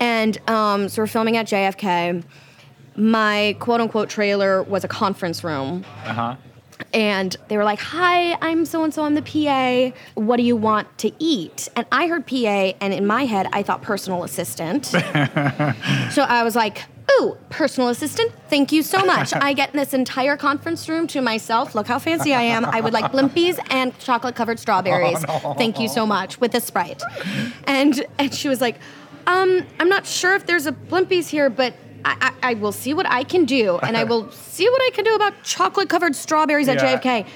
[0.00, 2.24] And um, so we're filming at JFK.
[2.96, 5.84] My quote unquote trailer was a conference room.
[6.04, 6.36] Uh huh.
[6.92, 9.96] And they were like, Hi, I'm so and so, I'm the PA.
[10.14, 11.68] What do you want to eat?
[11.76, 14.86] And I heard PA, and in my head, I thought personal assistant.
[14.86, 16.84] so I was like,
[17.18, 19.34] Ooh, personal assistant, thank you so much.
[19.34, 21.74] I get this entire conference room to myself.
[21.74, 22.64] Look how fancy I am.
[22.64, 25.24] I would like blimpies and chocolate covered strawberries.
[25.58, 27.02] Thank you so much with a Sprite.
[27.64, 28.76] And, and she was like,
[29.26, 32.94] um, I'm not sure if there's a blimpies here, but I, I, I will see
[32.94, 36.14] what I can do, and I will see what I can do about chocolate covered
[36.16, 36.98] strawberries at Yeah.
[36.98, 37.26] JFK.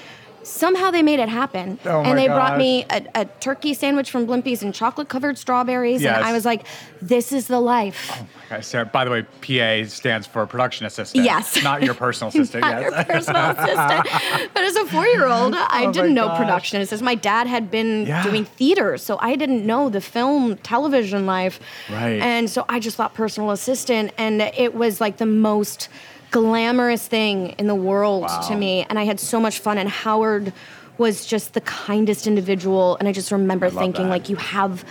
[0.45, 4.11] Somehow they made it happen, Oh my and they brought me a, a turkey sandwich
[4.11, 6.15] from Blimpies and chocolate covered strawberries, Yes.
[6.17, 6.65] and I was like,
[7.01, 11.25] "This is the life." Oh okay, Sarah, by the way, PA stands for production assistant.
[11.25, 11.63] Yes.
[11.63, 12.61] Not your personal assistant.
[12.61, 12.91] Not yes.
[12.93, 14.51] your personal assistant.
[14.53, 16.37] But as a four-year-old, I Oh didn't know gosh.
[16.37, 17.01] production assistants.
[17.03, 18.21] My dad had been Yeah.
[18.21, 21.59] doing theater, so I didn't know the film, television life.
[21.89, 22.21] Right.
[22.21, 25.89] And so I just thought personal assistant, and it was like the most
[26.35, 28.41] glamorous thing in the world Wow.
[28.49, 28.85] to me.
[28.89, 29.77] And I had so much fun.
[29.77, 30.51] And Howard
[30.97, 32.97] was just the kindest individual.
[32.97, 34.09] And I just remember love thinking, that.
[34.09, 34.83] like, you have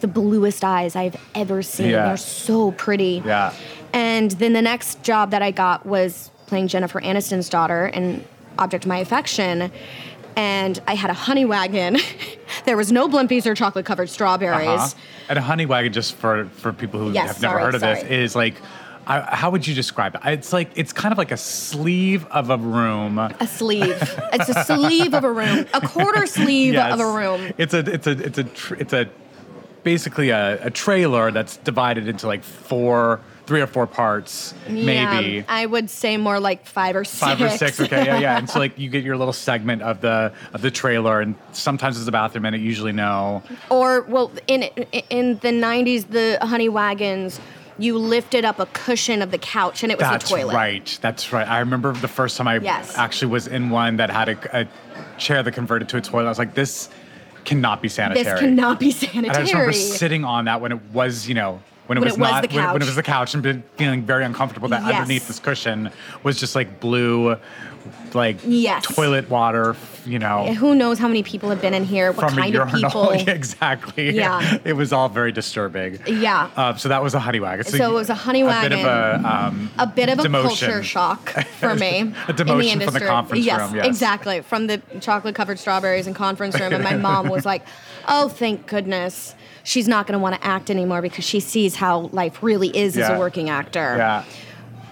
[0.00, 1.88] the bluest eyes I've ever seen.
[1.90, 2.08] Yeah.
[2.08, 3.22] They're so pretty.
[3.24, 3.54] Yeah.
[3.94, 8.22] And then the next job that I got was playing Jennifer Aniston's daughter in
[8.58, 9.72] Object of My Affection.
[10.36, 11.96] And I had a honey wagon.
[12.66, 14.68] there was no blimpies or chocolate covered strawberries.
[14.68, 14.98] Uh-huh.
[15.30, 17.80] And a honey wagon, just for for people who Yes, have never sorry, heard of
[17.80, 18.54] this, is like.
[19.10, 20.20] I, how would you describe it?
[20.24, 23.18] It's like it's kind of like a sleeve of a room.
[23.18, 23.96] A sleeve.
[24.32, 25.66] it's a sleeve of a room.
[25.74, 26.94] A quarter sleeve Yes.
[26.94, 27.52] of a room.
[27.58, 29.08] It's a it's a it's a tr- it's a
[29.82, 35.36] basically a, a trailer that's divided into like four, three or four parts, maybe.
[35.38, 37.18] Yeah, I would say more like five or six.
[37.18, 38.36] Five or six, okay, yeah, yeah.
[38.38, 41.98] And so like you get your little segment of the of the trailer, and sometimes
[41.98, 43.42] it's a bathroom and it, usually no.
[43.70, 44.62] Or well, in
[45.18, 47.40] in the '90s, the honey wagons,
[47.80, 50.54] you lifted up a cushion of the couch, and it was That's the toilet.
[50.54, 50.98] right.
[51.00, 51.48] That's right.
[51.48, 52.96] I remember the first time I Yes.
[52.98, 54.68] actually was in one that had a, a
[55.18, 56.26] chair that converted to a toilet.
[56.26, 56.88] I was like, this
[57.44, 58.24] cannot be sanitary.
[58.24, 61.62] This cannot be And I just remember sitting on that when it was, you know,
[61.86, 63.42] when it When was it was not the when, when it was the couch and
[63.42, 64.94] been feeling very uncomfortable that Yes.
[64.94, 65.90] underneath this cushion
[66.22, 67.36] was just like blue,
[68.14, 68.84] like Yes.
[68.84, 69.74] toilet water,
[70.06, 70.52] you know.
[70.54, 72.12] Who knows how many people have been in here?
[72.12, 73.12] What kind of people?
[73.14, 74.10] Yeah, exactly.
[74.14, 74.58] Yeah.
[74.64, 75.98] It was all very disturbing.
[76.06, 76.48] Yeah.
[76.56, 77.64] Uh, so that was a honey wagon.
[77.64, 80.28] So it was a honey wagon A bit of a, um, a bit of a
[80.28, 81.88] culture shock for me.
[81.98, 83.06] A in demotion the from the industry.
[83.06, 83.86] conference yes, room, yes.
[83.86, 84.40] exactly.
[84.42, 86.72] From the chocolate covered strawberries and conference room.
[86.72, 87.66] And my mom was like,
[88.06, 89.34] oh, thank goodness.
[89.70, 92.98] She's not going to want to act anymore because she sees how life really is
[92.98, 93.94] as a working actor.
[93.96, 94.24] Yeah.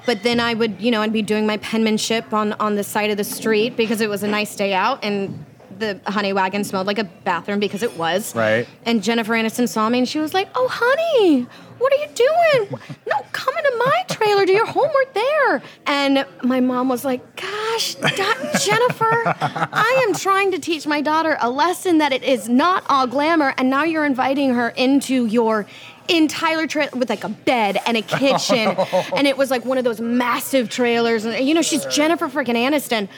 [0.06, 3.10] But then I would, you know, I'd be doing my penmanship on, on the side
[3.10, 5.44] of the street because it was a nice day out and
[5.78, 8.34] the honey wagon smelled like a bathroom because it was.
[8.34, 8.66] Right.
[8.84, 11.46] And Jennifer Aniston saw me and she was like, Oh, honey,
[11.78, 12.80] what are you doing?
[13.06, 15.62] No, come into my trailer, do your homework there.
[15.86, 21.50] And my mom was like, Gosh, Jennifer, I am trying to teach my daughter a
[21.50, 23.54] lesson that it is not all glamour.
[23.56, 25.66] And now you're inviting her into your
[26.08, 28.76] entire trailer with like a bed and a kitchen.
[29.16, 31.24] and it was like one of those massive trailers.
[31.24, 33.08] And, you know, she's Jennifer freaking Aniston.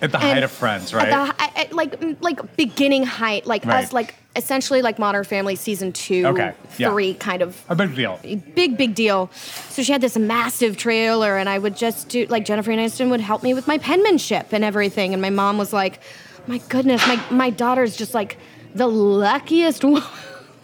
[0.00, 1.08] At the And height of Friends, right?
[1.08, 3.84] The, at, like like beginning height, like Right.
[3.84, 6.90] us, like essentially like Modern Family season two, Okay, yeah.
[6.90, 8.18] three, kind of a big deal.
[8.54, 9.30] big big deal.
[9.68, 13.20] So she had this massive trailer, and I would just do like Jennifer Aniston would
[13.20, 16.00] help me with my penmanship and everything, and my mom was like,
[16.46, 18.38] "My goodness, my my daughter's just like
[18.74, 19.84] the luckiest."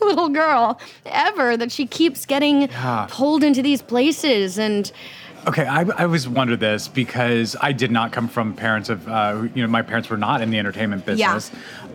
[0.00, 3.08] little girl ever that she keeps getting Yeah.
[3.10, 4.92] pulled into these places and
[5.48, 9.46] Okay, I, I always wondered this because I did not come from parents of, uh,
[9.54, 11.32] you know, my parents were not in the entertainment Yeah.
[11.34, 11.50] business.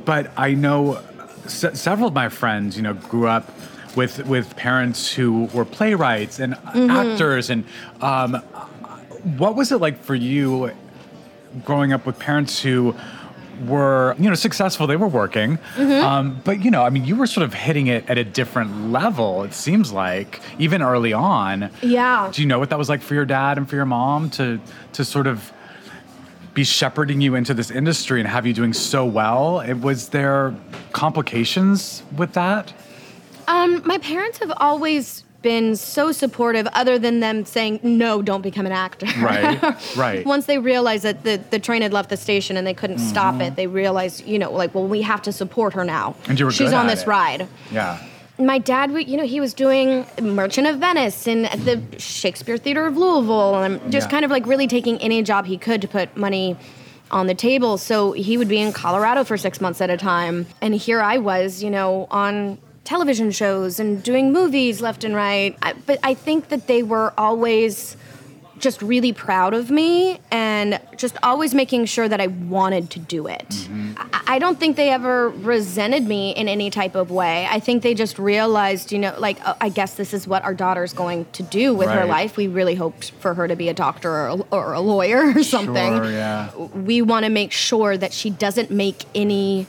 [0.06, 1.00] But I know
[1.46, 3.48] se- several of my friends, you know, grew up
[3.96, 6.90] with with parents who were playwrights and Mm-hmm.
[6.90, 7.52] actors.
[7.52, 7.64] And
[8.02, 8.34] um,
[9.38, 10.72] what was it like for you
[11.64, 12.96] growing up with parents who
[13.68, 16.06] were you know successful they were working Mm-hmm.
[16.06, 18.92] um, but you know i mean you were sort of hitting it at a different
[18.92, 22.30] level it seems like even early on Yeah.
[22.34, 24.60] do you know what that was like for your dad and for your mom to
[24.94, 25.52] to sort of
[26.54, 30.54] be shepherding you into this industry and have you doing so well it was there
[30.92, 32.74] complications with that
[33.48, 38.66] Um, my parents have always been so supportive, other than them saying, no, don't become
[38.66, 39.06] an actor.
[39.22, 39.62] Right,
[39.98, 40.26] right.
[40.26, 43.10] Once they realized that the, the train had left the station and they couldn't mm-hmm.
[43.10, 46.16] stop it, they realized, you know, like, well, we have to support her now.
[46.28, 47.08] And you were She's on this it.
[47.08, 47.48] ride.
[47.72, 48.02] Yeah.
[48.40, 52.58] My dad, would- you know, he was doing Merchant of Venice and at the Shakespeare
[52.58, 54.12] Theater of Louisville, and just Yeah.
[54.12, 56.58] kind of like really taking any job he could to put money
[57.12, 57.78] on the table.
[57.78, 61.18] So he would be in Colorado for six months at a time, and here I
[61.20, 65.58] was, you know, on television shows and doing movies left and right.
[65.62, 67.96] I, but I think that they were always
[68.60, 73.28] just really proud of me and just always making sure that I wanted to do
[73.28, 73.50] it.
[73.50, 73.94] Mm-hmm.
[73.98, 77.46] I, I don't think they ever resented me in any type of way.
[77.50, 80.54] I think they just realized, you know, like, oh, I guess this is what our
[80.54, 82.38] daughter's going to do with her life.
[82.38, 85.44] We really hoped for her to be a doctor or a, or a lawyer or
[85.44, 85.98] something.
[85.98, 86.56] Sure, yeah.
[86.56, 89.68] We want to make sure that she doesn't make any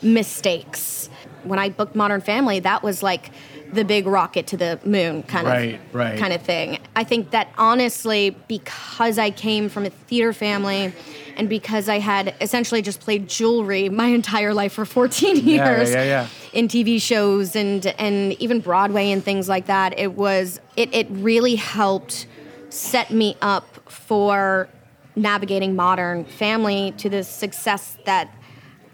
[0.00, 1.10] mistakes.
[1.44, 3.30] When I booked Modern Family, that was like
[3.72, 6.18] the big rocket to the moon kind Right, of right.
[6.18, 6.78] kind of thing.
[6.96, 10.92] I think that honestly, because I came from a theater family
[11.36, 16.02] and because I had essentially just played jewelry my entire life for 14 years Yeah,
[16.02, 20.60] yeah, yeah, in TV shows and and even Broadway and things like that, it was
[20.76, 22.26] it it really helped
[22.70, 24.68] set me up for
[25.16, 28.28] navigating modern family to the success that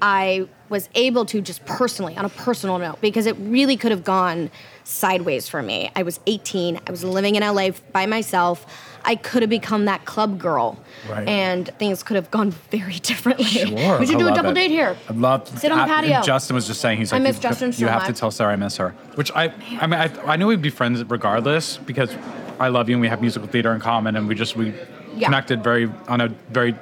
[0.03, 4.05] I was able to just personally, on a personal note, because it really could have
[4.05, 4.51] gone
[4.85, 5.91] sideways for me.
[5.97, 8.67] I was 18, I was living in LA by myself.
[9.05, 11.29] I could have become that club girl, Right.
[11.29, 13.45] and things could have gone very differently.
[13.45, 13.99] Sure.
[14.01, 14.55] We should do a double it.
[14.55, 14.97] date here.
[15.09, 16.23] I'd love to Sit on the patio.
[16.23, 18.31] Justin was just saying he's like, I miss you, Justin so you have to tell
[18.33, 18.91] Sarah I miss her.
[19.15, 22.13] Which I, I mean, I, I knew we'd be friends regardless because
[22.59, 24.75] I love you and we have musical theater in common and we just we
[25.17, 25.29] Yeah.
[25.29, 26.75] connected very on a very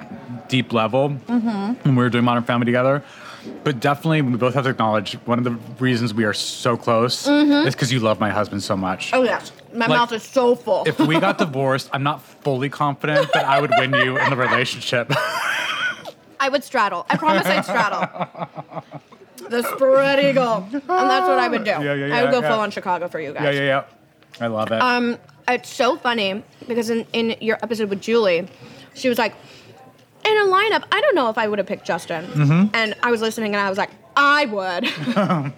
[0.47, 1.73] deep level Mm-hmm.
[1.83, 3.03] when we were doing Modern Family together.
[3.63, 7.27] But definitely, we both have to acknowledge one of the reasons we are so close
[7.27, 9.07] is because you love my husband so much.
[9.07, 9.15] Mm-hmm.
[9.15, 10.83] Oh yes, my Like, mouth is so full.
[10.85, 14.35] If we got divorced, I'm not fully confident that I would win you in the
[14.35, 15.11] relationship.
[16.39, 17.05] I would straddle.
[17.09, 18.07] I promise I'd straddle.
[19.49, 20.67] The spread eagle.
[20.71, 21.71] And that's what I would do.
[21.71, 22.49] Yeah, yeah, I would go yeah.
[22.49, 23.43] full on Chicago for you guys.
[23.43, 23.83] yeah, yeah, yeah.
[24.39, 24.81] I love it.
[24.81, 28.47] Um, it's so funny because in, in your episode with Julie,
[28.93, 29.35] she was like,
[30.25, 32.25] in a lineup, I don't know if I would have picked Justin.
[32.25, 32.75] Mm-hmm.
[32.75, 35.53] And I was listening and I was like, I would.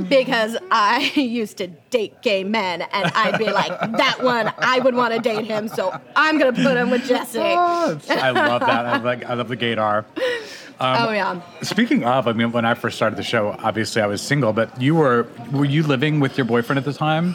[0.08, 4.94] because I used to date gay men and I'd be like, that one, I would
[4.94, 7.38] want to date him, so I'm going to put him with Jesse.
[7.40, 8.86] I love that.
[8.86, 9.24] I like.
[9.24, 10.04] I love the gaydar.
[10.80, 11.40] oh, yeah.
[11.62, 14.80] Speaking of, I mean, when I first started the show, obviously I was single, but
[14.80, 15.26] you were.
[15.52, 17.34] Were you living with your boyfriend at the time?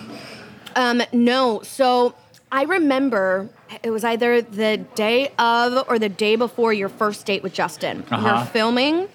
[0.76, 1.62] Um, no.
[1.64, 2.16] So
[2.52, 3.50] I remember
[3.84, 8.04] it was either the day of or the day before your first date with Justin.
[8.12, 8.40] Uh-huh.
[8.42, 9.10] were filming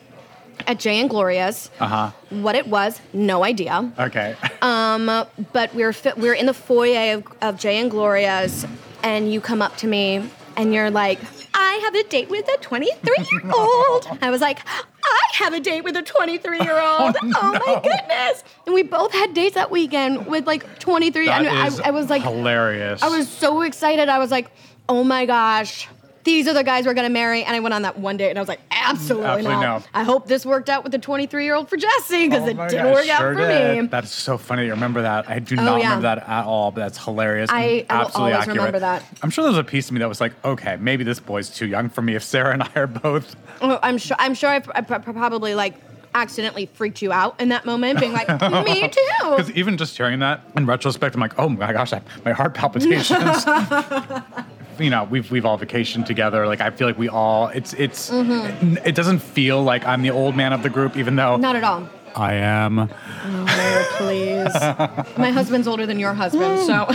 [0.66, 1.70] at Jay and Gloria's.
[1.80, 2.10] Uh huh.
[2.30, 3.92] What it was, no idea.
[3.98, 4.36] Okay.
[4.62, 5.06] Um,
[5.54, 8.66] But we we're fi- we we're in the foyer of, of Jay and Gloria's,
[9.02, 11.18] and you come up to me and you're like,
[11.60, 15.60] "I have a date with a 23 year old." I was like, "I have a
[15.60, 18.44] date with a 23 year old." Oh, my goodness!
[18.66, 21.26] And we both had dates that weekend with like 23.
[21.26, 23.02] That and I, I was like, hilarious.
[23.02, 24.08] I was so excited.
[24.08, 24.50] I was like,
[24.88, 25.86] oh my gosh,
[26.24, 27.42] these are the guys we're gonna marry.
[27.44, 29.80] And I went on that one date and I was like, absolutely, Absolutely not.
[29.82, 29.86] no.
[29.94, 32.68] I hope this worked out with the 23 year old for Jesse because Oh it
[32.68, 33.82] didn't work out for did.
[33.82, 33.86] me.
[33.88, 34.62] That's so funny.
[34.62, 35.28] that You remember that?
[35.30, 35.84] I do Oh, not yeah.
[35.84, 36.70] remember that at all.
[36.70, 37.48] But that's hilarious.
[37.50, 38.56] I- absolutely always accurate.
[38.58, 39.02] remember that.
[39.22, 41.48] I'm sure there was a piece of me that was like, okay, maybe this boy's
[41.50, 42.14] too young for me.
[42.14, 43.36] If Sarah and I are both.
[43.62, 44.16] Oh, I'm sure.
[44.20, 44.50] I'm sure.
[44.50, 45.74] I, I probably like
[46.14, 48.26] accidentally freaked you out in that moment, being like,
[48.66, 49.00] me too.
[49.22, 52.52] Because even just hearing that in retrospect, I'm like, oh my gosh, I, my heart
[52.54, 53.44] palpitations.
[54.78, 56.46] you know, we've we've all vacationed together.
[56.46, 57.48] Like I feel like we all.
[57.48, 58.10] It's it's.
[58.12, 61.42] It doesn't feel like I'm the old man of the group, even though Mm-hmm.
[61.42, 61.88] Not at all.
[62.16, 62.78] I am.
[62.80, 64.52] Oh, please.
[65.16, 66.86] My husband's older than your husband, so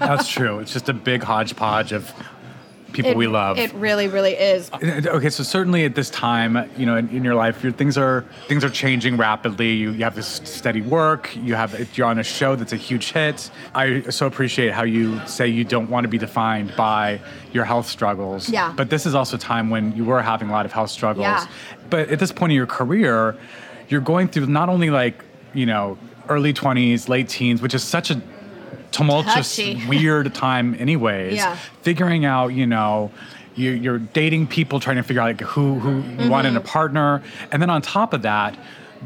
[0.00, 0.58] That's true.
[0.58, 2.12] It's just a big hodgepodge of
[2.96, 3.58] people it, we love.
[3.58, 4.70] It really, really is.
[4.72, 8.24] Okay, so certainly at this time, you know, in, in your life, your things are
[8.48, 9.72] things are changing rapidly.
[9.72, 11.34] You, you have this steady work.
[11.36, 13.50] You have you're on a show that's a huge hit.
[13.74, 17.20] I so appreciate how you say you don't want to be defined by
[17.52, 18.48] your health struggles.
[18.48, 18.72] Yeah.
[18.76, 21.24] But this is also a time when you were having a lot of health struggles.
[21.24, 21.46] Yeah.
[21.90, 23.36] But at this point in your career,
[23.88, 28.10] you're going through not only like you know early 20s, late teens, which is such
[28.10, 28.20] a
[28.96, 29.86] tumultuous, Touchy.
[29.88, 31.34] weird time, anyways.
[31.34, 31.56] Yeah.
[31.82, 33.10] Figuring out, you know,
[33.54, 36.60] you, you're dating people, trying to figure out like who who you want in a
[36.60, 36.68] Mm-hmm.
[36.68, 37.22] partner,
[37.52, 38.58] and then on top of that,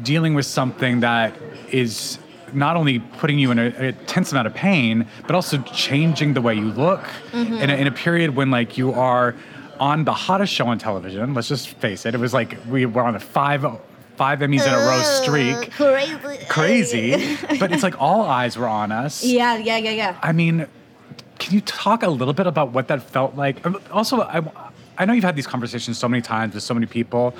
[0.03, 1.33] dealing with something that
[1.71, 2.17] is
[2.53, 6.41] not only putting you in a, a tense amount of pain, but also changing the
[6.41, 7.53] way you look Mm-hmm.
[7.53, 9.35] in, a, in a period when like you are
[9.79, 11.33] on the hottest show on television.
[11.33, 12.13] Let's just face it.
[12.13, 13.63] It was like we were on a five
[14.21, 15.71] five Emmys in a row streak.
[15.71, 16.45] Crazy.
[16.47, 17.37] Crazy.
[17.59, 19.23] but it's like all eyes were on us.
[19.23, 20.19] Yeah, yeah, yeah, yeah.
[20.21, 20.67] I mean,
[21.39, 23.65] can you talk a little bit about what that felt like?
[23.91, 24.43] Also, I,
[24.99, 27.33] I know you've had these conversations so many times with so many people.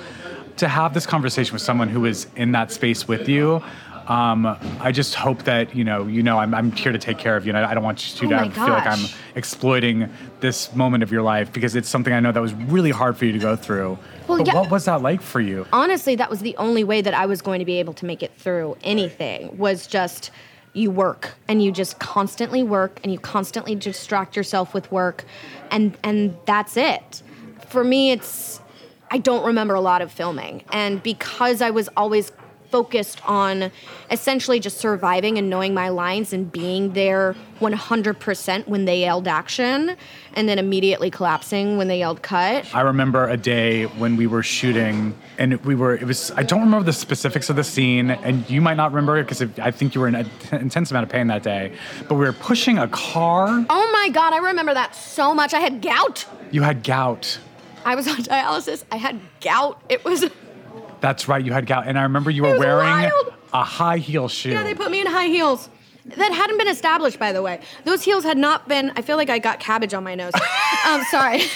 [0.56, 3.62] To have this conversation with someone who is in that space with you,
[4.12, 7.34] um, I just hope that you know, you know, I'm, I'm here to take care
[7.36, 10.10] of you, and I, I don't want you Oh to my feel like I'm exploiting
[10.40, 13.24] this moment of your life because it's something I know that was really hard for
[13.24, 13.98] you to go through.
[14.28, 14.54] Well, but yeah.
[14.54, 15.66] what was that like for you?
[15.72, 18.22] honestly, that was the only way that I was going to be able to make
[18.22, 20.30] it through anything was just
[20.74, 25.24] you work and you just constantly work and you constantly distract yourself with work
[25.70, 27.22] and and that's it.
[27.68, 28.60] For me it's
[29.10, 32.32] I don't remember a lot of filming and because I was always
[32.72, 33.70] focused on
[34.10, 39.94] essentially just surviving and knowing my lines and being there 100% when they yelled action
[40.34, 42.64] and then immediately collapsing when they yelled cut.
[42.74, 45.94] I remember a day when we were shooting, and we were.
[45.94, 46.30] It was.
[46.32, 49.42] I don't remember the specifics of the scene, and you might not remember it because
[49.58, 51.72] I think you were in an intense amount of pain that day.
[52.08, 53.48] But we were pushing a car.
[53.68, 55.52] Oh my god, I remember that so much.
[55.52, 56.26] I had gout.
[56.50, 57.38] You had gout.
[57.84, 58.84] I was on dialysis.
[58.90, 59.82] I had gout.
[59.88, 60.24] It was
[61.02, 61.44] That's right.
[61.44, 63.34] You had gout, and I remember you were wearing wild.
[63.52, 64.50] a high heel shoe.
[64.52, 65.68] yeah, they put me in high heels.
[66.06, 67.60] That hadn't been established, by the way.
[67.84, 68.90] Those heels had not been.
[68.96, 70.32] I feel like I got cabbage on my nose.
[70.88, 71.42] um, sorry.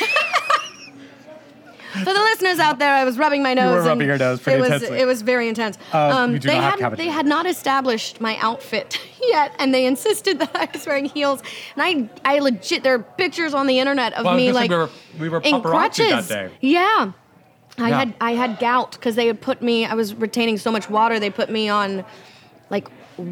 [2.05, 3.72] For the listeners out there, I was rubbing my nose.
[3.72, 4.99] were and rubbing your nose pretty it was, intensely.
[5.01, 5.78] It was very intense.
[5.92, 6.99] Uh, you do they not have had cabbage.
[6.99, 11.40] they had not established my outfit yet, and they insisted that I was wearing heels.
[11.74, 14.76] And I, I legit, there are pictures on the internet of Well, me like we
[14.76, 16.28] were- we were in paparazzi that crutches.
[16.28, 16.51] day.
[16.61, 17.12] Yeah.
[17.79, 17.99] I Yeah.
[17.99, 19.85] had I had gout because they had put me.
[19.85, 21.18] I was retaining so much water.
[21.20, 22.05] They put me on
[22.70, 22.89] like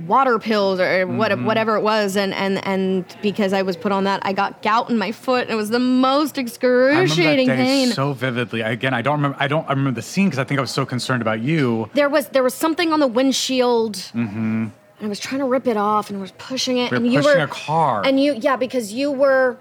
[0.07, 1.45] water pills or what, Mm-hmm.
[1.45, 4.91] whatever it was, and and and because I was put on that, I got gout
[4.91, 5.43] in my foot.
[5.43, 7.89] And it was the most I that excruciating pain.
[7.89, 8.61] so vividly.
[8.63, 9.37] Again, I don't remember.
[9.41, 11.89] I don't I remember the scene because I think I was so concerned about you.
[11.95, 13.95] there was there was something on the windshield.
[13.97, 14.69] Mm-hmm.
[15.01, 16.91] And I was trying to rip it off, and I was pushing it.
[16.93, 18.03] We were and you pushing were a car.
[18.07, 19.57] And you, yeah, because you were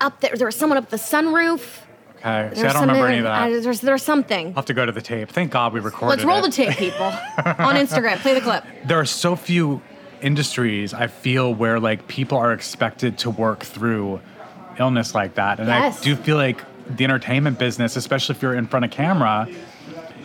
[0.00, 0.34] up there.
[0.36, 1.82] There was someone up the sunroof.
[2.18, 3.42] Okay, see, I don't remember any of that.
[3.42, 4.48] I- there was, there was something.
[4.48, 5.28] I'll have to go to the tape.
[5.30, 6.42] Thank God we recorded Let's roll it.
[6.42, 7.06] the tape, people.
[7.06, 7.12] on
[7.76, 8.64] Instagram, play the clip.
[8.84, 9.80] there are so few
[10.22, 14.20] industries I feel where like people are expected to work through
[14.78, 16.00] illness like that, and Yes.
[16.00, 16.62] I do feel like
[16.96, 19.46] the entertainment business, especially if you're in front of camera,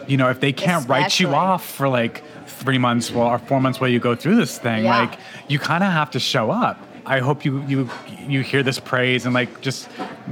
[0.08, 3.60] you know, if they can't write you off for like three months while or four
[3.62, 5.00] months while you go through this thing, Yeah.
[5.02, 6.78] like you kind of have to show up.
[7.06, 9.90] I hope you you you hear this praise and like just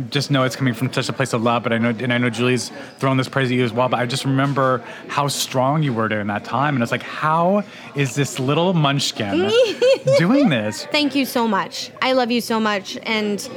[0.10, 1.64] just know it's coming from such a place of love.
[1.64, 3.90] But I know and I know Julie's throwing this praise at you as well.
[3.90, 7.64] But I just remember how strong you were during that time, and it's like, how
[7.96, 9.52] is this little munchkin
[10.18, 10.86] doing this?
[10.86, 11.92] Thank you so much.
[12.02, 13.50] I love you so much, and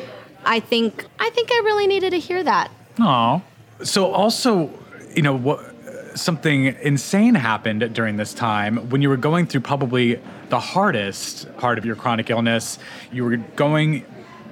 [0.45, 2.71] I think I think I really needed to hear that.
[2.99, 3.43] Oh,
[3.83, 4.71] so also,
[5.15, 5.72] you know what?
[6.15, 11.79] Something insane happened during this time when you were going through probably the hardest part
[11.79, 12.79] of your chronic illness.
[13.13, 14.05] You were going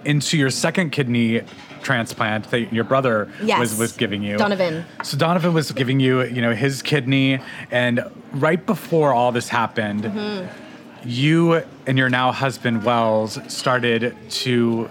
[0.05, 1.43] into your second kidney
[1.83, 3.59] transplant that your brother Yes.
[3.59, 4.37] was was giving you.
[4.39, 4.85] Donovan.
[5.03, 7.41] So Donovan was giving you, you know, his kidney,
[7.71, 8.03] and
[8.33, 11.09] right before all this happened, Mm-hmm.
[11.09, 14.89] you and your now husband Wells started to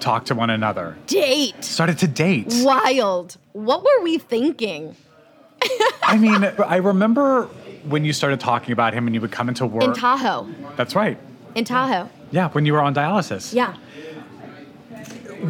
[0.00, 0.96] talk to one another.
[1.06, 1.62] Date.
[1.64, 2.46] Started to date.
[2.60, 3.36] Wild.
[3.52, 4.94] What were we thinking?
[6.02, 7.44] I mean, I remember
[7.84, 9.84] when you started talking about him and you would come into work.
[9.84, 10.46] In Tahoe.
[10.76, 11.18] That's right.
[11.54, 12.08] In Tahoe.
[12.30, 13.52] Yeah, when you were on dialysis.
[13.54, 13.74] Yeah.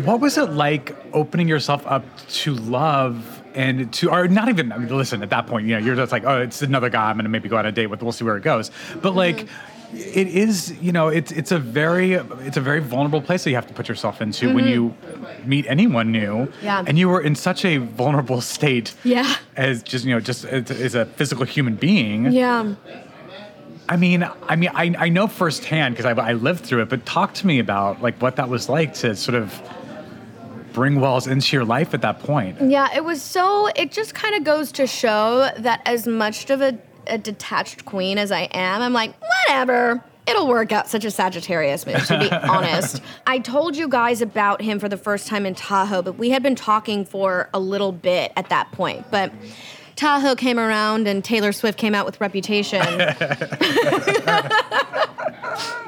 [0.05, 4.79] What was it like opening yourself up to love and to, or not even, I
[4.79, 7.17] mean, listen, at that point, you know, you're just like, oh, it's another guy I'm
[7.17, 8.03] going to maybe go on a date with.
[8.03, 8.71] We'll see where it goes.
[9.01, 9.73] But like, Mm-hmm.
[9.93, 13.57] It is, you know, it's it's a very it's a very vulnerable place that you
[13.57, 14.95] have to put yourself into when you
[15.45, 16.47] meet anyone new.
[16.47, 16.65] Mm-hmm.
[16.65, 16.85] Yeah.
[16.87, 18.95] And you were in such a vulnerable state.
[19.05, 19.37] Yeah.
[19.57, 22.33] As just you know, just as, as a physical human being.
[22.33, 22.75] Yeah.
[23.89, 26.89] I mean, I mean, I, I know firsthand because I, I lived through it.
[26.89, 29.63] But talk to me about like what that was like to sort of
[30.73, 32.61] bring Wells into your life at that point.
[32.61, 33.69] Yeah, it was so.
[33.77, 36.77] It just kind of goes to show that as much of a,
[37.07, 40.03] a detached queen as I am, I'm like, whatever.
[40.27, 40.89] It'll work out.
[40.89, 43.01] Such a Sagittarius move, to be honest.
[43.29, 46.43] I told you guys about him for the first time in Tahoe, but we had
[46.43, 49.09] been talking for a little bit at that point.
[49.11, 49.33] But
[49.95, 52.83] Tahoe came around and Taylor Swift came out with Reputation.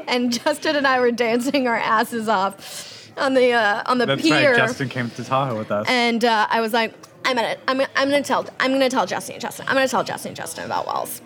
[0.06, 4.22] and Justin and I were dancing our asses off on the uh, on the That's
[4.22, 4.50] pier.
[4.52, 4.56] right.
[4.56, 5.86] Justin came to Tahoe with us.
[5.88, 6.94] And uh, I was like,
[7.29, 9.66] I'm gonna, I'm gonna, I'm gonna tell, I'm gonna tell Justin and Justin.
[9.68, 11.20] I'm gonna tell Justin and Justin about Wells.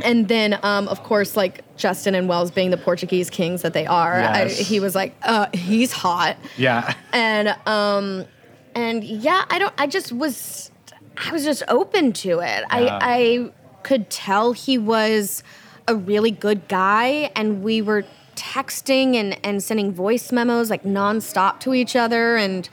[0.00, 3.86] And then, um, of course, like Justin and Wells being the Portuguese kings that they
[3.86, 6.36] are, I, he was like, uh, he's hot.
[6.58, 6.94] yeah.
[7.12, 8.26] And um,
[8.74, 10.70] and yeah, I don't, I just was,
[11.16, 12.40] I was just open to it.
[12.40, 12.66] Yeah.
[12.68, 13.50] I, I,
[13.82, 15.42] could tell he was
[15.86, 18.02] a really good guy, and we were
[18.34, 22.68] texting and, and sending voice memos like nonstop to each other, and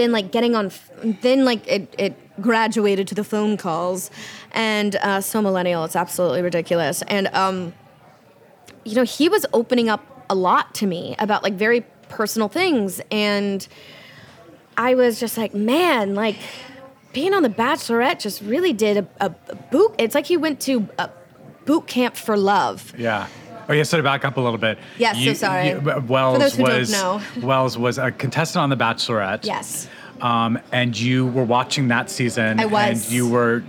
[0.00, 0.72] then like getting on,
[1.22, 4.10] then like it, it graduated to the phone calls,
[4.52, 7.74] and uh, so millennial, it's absolutely ridiculous, and um,
[8.84, 13.00] you know, he was opening up a lot to me about like very personal things,
[13.10, 13.68] and
[14.76, 16.36] I was just like, man, like
[17.12, 19.94] being on The Bachelorette just really did a, a, a boot.
[19.98, 21.10] It's like he went to a
[21.66, 22.94] boot camp for love.
[22.96, 23.26] Yeah.
[23.70, 24.78] Oh yeah, so to back up a little bit.
[24.98, 25.78] Yes, so sorry.
[25.78, 27.36] Wells those who don't was.
[27.42, 29.44] Wells was a contestant on The Bachelorette.
[29.44, 29.88] Yes.
[30.20, 32.58] Um, and you were watching that season.
[32.58, 33.04] I was.
[33.04, 33.62] And you were.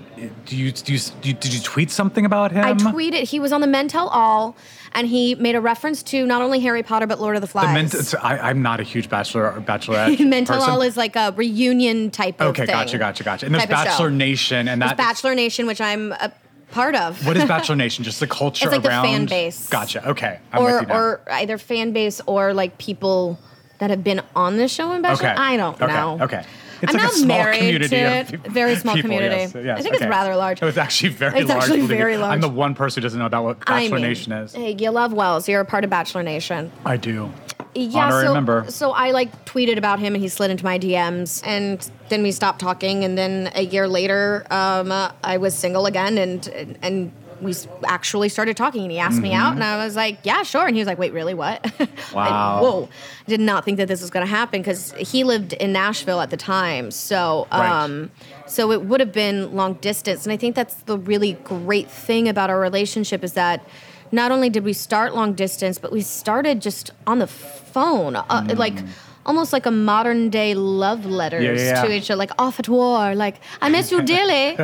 [0.45, 2.63] Do you, do you, you did you tweet something about him?
[2.63, 4.55] I tweeted he was on the Men Tell All,
[4.93, 7.51] and he made a reference to not only Harry Potter but Lord of the The
[7.51, 7.73] Flies.
[7.73, 10.19] men, so I, I'm not a huge Bachelor or Bachelorette.
[10.27, 10.71] Men Tell person.
[10.71, 12.63] All is like a reunion type of thing.
[12.63, 13.45] Okay, gotcha, gotcha, gotcha.
[13.47, 13.65] And there's.
[13.65, 16.31] Bachelor Nation, and that Bachelor Nation, which I'm a
[16.72, 17.26] part of.
[17.26, 18.03] What is Bachelor Nation?
[18.03, 19.69] Just the culture It's like the fan base.
[19.69, 20.09] Gotcha.
[20.09, 20.95] Okay, I'm or with you now.
[20.97, 23.39] or either fan base or like people
[23.80, 25.30] that have been on the show in Bachelor.
[25.30, 25.93] okay, I don't okay.
[25.93, 26.19] know.
[26.22, 26.43] Okay.
[26.84, 28.47] It's I'm like not a small married community to of it.
[28.51, 29.36] Very small people, community.
[29.41, 30.09] yes, yes, I think it's okay.
[30.09, 30.63] rather large.
[30.63, 31.61] It's actually very It's large.
[31.61, 31.95] actually believe me.
[31.97, 32.34] very large.
[32.34, 34.53] I'm the one person who doesn't know about what I Bachelor mean, Nation is.
[34.55, 35.47] Hey, you love Wells.
[35.47, 36.72] You're a part of Bachelor Nation.
[36.84, 37.32] I do.
[37.74, 41.89] Yeah, so, so I like tweeted about him and he slid into my DMs and
[42.09, 46.17] then we stopped talking and then a year later um, uh, I was single again
[46.17, 47.11] and and, and
[47.41, 47.55] we
[47.86, 50.67] actually started talking and he asked me out and I was like yeah sure.
[50.67, 51.34] And he was like wait really?
[51.34, 51.63] What?
[51.82, 52.15] Mm-hmm.
[52.15, 52.57] Wow.
[52.57, 52.89] I, whoa
[53.28, 56.30] did not think that this was going to happen because he lived in Nashville at
[56.30, 56.91] the time.
[56.91, 57.69] So Right.
[57.72, 58.11] um,
[58.47, 60.26] so it would have been long distance.
[60.26, 63.65] And I think that's the really great thing about our relationship is that
[64.12, 68.53] not only did we start long distance, but we started just on the phone, uh,
[68.55, 68.78] like
[69.26, 71.57] almost like a modern day love letters Mm.
[71.57, 74.55] Yeah, yeah, to each other, like off at war, like I miss you dearly,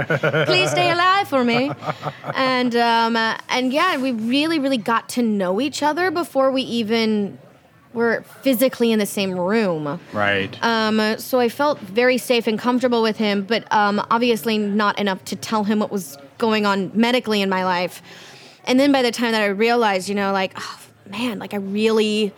[0.46, 1.72] please stay alive for me,
[2.36, 6.62] and um, uh, and yeah, we really really got to know each other before we
[6.64, 7.38] even
[7.94, 10.00] were physically in the same room.
[10.14, 10.62] Right.
[10.64, 15.24] Um, so I felt very safe and comfortable with him, but um, obviously not enough
[15.26, 18.02] to tell him what was going on medically in my life.
[18.68, 21.58] And then by the time that I realized, you know, like, oh, man, like I
[21.58, 22.34] really,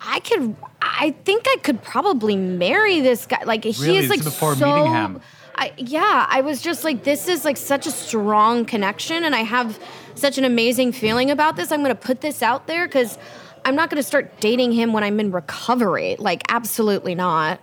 [0.00, 3.44] I could, I think I could probably marry this guy.
[3.44, 3.98] Like he Really?
[3.98, 4.66] is like This is before so.
[4.66, 5.20] meeting him?
[5.56, 9.40] I, yeah, I was just like, this is like such a strong connection, and I
[9.42, 9.78] have
[10.14, 11.70] such an amazing feeling about this.
[11.70, 13.18] I'm gonna put this out there because
[13.66, 16.16] I'm not gonna start dating him when I'm in recovery.
[16.18, 17.60] Like, absolutely not.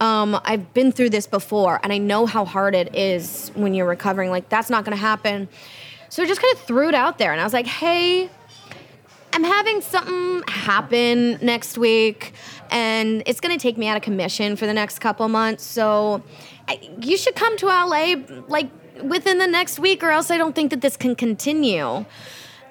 [0.00, 3.86] Um, I've been through this before, and I know how hard it is when you're
[3.88, 4.30] recovering.
[4.30, 5.48] Like, that's not gonna happen.
[6.14, 8.30] So I just kind of threw it out there, and I was like, hey,
[9.32, 12.34] I'm having something happen next week,
[12.70, 15.64] and it's gonna take me out of commission for the next couple months.
[15.64, 16.22] So
[16.68, 18.14] I, you should come to LA
[18.46, 18.70] like
[19.02, 22.04] within the next week, or else I don't think that this can continue.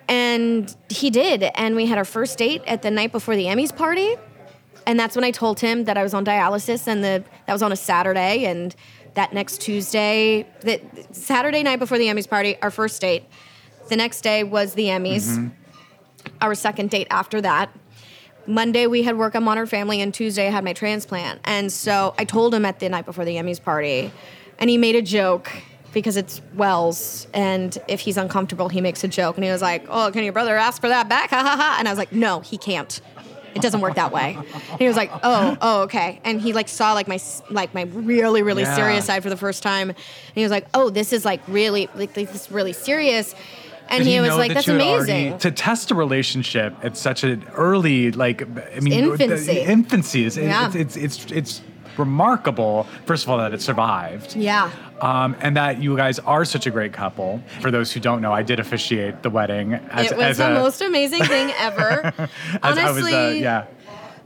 [0.08, 3.76] And he did, and we had our first date at the night before the Emmys
[3.76, 4.16] party,
[4.88, 7.62] and that's when I told him that I was on dialysis, and the that was
[7.62, 8.74] on a Saturday, and
[9.16, 10.82] that next Tuesday, that
[11.16, 13.24] Saturday night before the Emmys party, our first date.
[13.90, 15.48] The next day was the Emmys mm-hmm.
[16.42, 17.70] our second date after that.
[18.46, 21.40] Monday we had work on Modern Family, and Tuesday I had my transplant.
[21.46, 24.12] And so I told him at the night before the Emmys party,
[24.60, 25.52] and he made a joke
[25.94, 29.86] because it's Wells, and if he's uncomfortable, he makes a joke, and he was like,
[29.90, 31.76] "Oh, can your brother ask for that back?" Ha ha ha!
[31.80, 33.00] And I was like, "No, he can't.
[33.56, 34.38] It doesn't work that way."
[34.72, 37.84] And he was like, "Oh, oh, okay." And he like saw like my like my
[37.84, 38.76] really really Yeah.
[38.76, 39.98] serious side for the first time, and
[40.36, 43.36] he was like, "Oh, this is like really like this is really serious."
[43.90, 46.96] And Did he was like, that "That's had already- amazing." to test a relationship at
[46.96, 48.42] such an early, like,
[48.76, 49.54] I mean, infancy.
[49.56, 50.68] The infancy is Yeah.
[50.74, 51.62] it's, it's it's it's
[51.98, 52.88] remarkable.
[53.06, 54.36] First of all, that it survived.
[54.36, 54.72] Yeah.
[55.02, 57.42] Um, and that you guys are such a great couple.
[57.62, 59.74] For those who don't know, I did officiate the wedding.
[59.74, 62.14] As, it was as the a, most amazing thing ever.
[62.64, 63.66] Honestly, was, uh, yeah.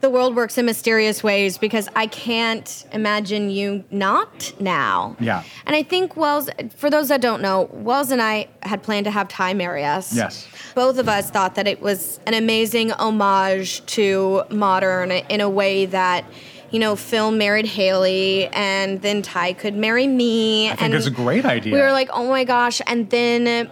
[0.02, 5.16] the world works in mysterious ways because I can't imagine you not now.
[5.20, 5.44] Yeah.
[5.66, 9.12] And I think Wells, for those that don't know, Wells and I had planned to
[9.12, 10.16] have Ty marry us.
[10.16, 10.48] Yes.
[10.76, 15.88] Both of us thought that it was an amazing homage to modern in a way
[15.88, 16.24] that.
[16.72, 20.70] You know, Phil married Haley, and then Ty could marry me.
[20.70, 21.74] I think it's a great idea.
[21.74, 22.82] We were like, oh my gosh!
[22.88, 23.70] And then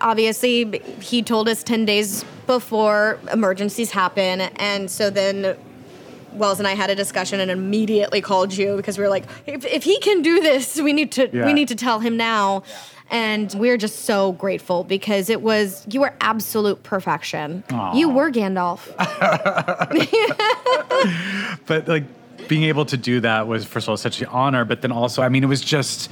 [0.00, 5.54] obviously he told us 10 days before emergencies happen and so then
[6.32, 9.62] wells and i had a discussion and immediately called you because we were like if,
[9.66, 11.44] if he can do this we need to Yeah.
[11.44, 12.62] we need to tell him now
[13.10, 17.62] and we're just so grateful because it was you were absolute perfection
[17.92, 18.86] you were gandalf
[21.66, 22.04] but like
[22.48, 25.22] being able to do that was first of all such an honor but then also
[25.22, 26.10] i mean it was just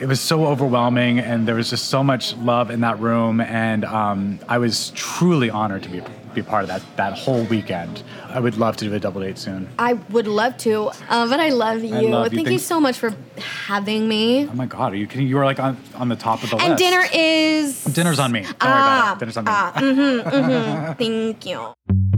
[0.00, 3.84] it was so overwhelming, and there was just so much love in that room, and
[3.84, 6.02] um, I was truly honored to be
[6.32, 8.02] be part of that that whole weekend.
[8.28, 9.68] I would love to do a double date soon.
[9.78, 12.08] I would love to, uh, but I love you.
[12.08, 12.38] love you.
[12.38, 12.62] Thank you Thanks.
[12.64, 14.48] so much for having me.
[14.48, 15.26] Oh my God, are you kidding?
[15.26, 16.82] You were like on, on the top of the And list.
[16.82, 17.84] And dinner is.
[17.84, 18.40] Dinner's on me.
[18.42, 19.18] Don't worry about it.
[19.18, 19.50] Dinner's on me.
[19.52, 20.92] Ah, mhm, mm-hmm.
[20.98, 22.09] Thank you.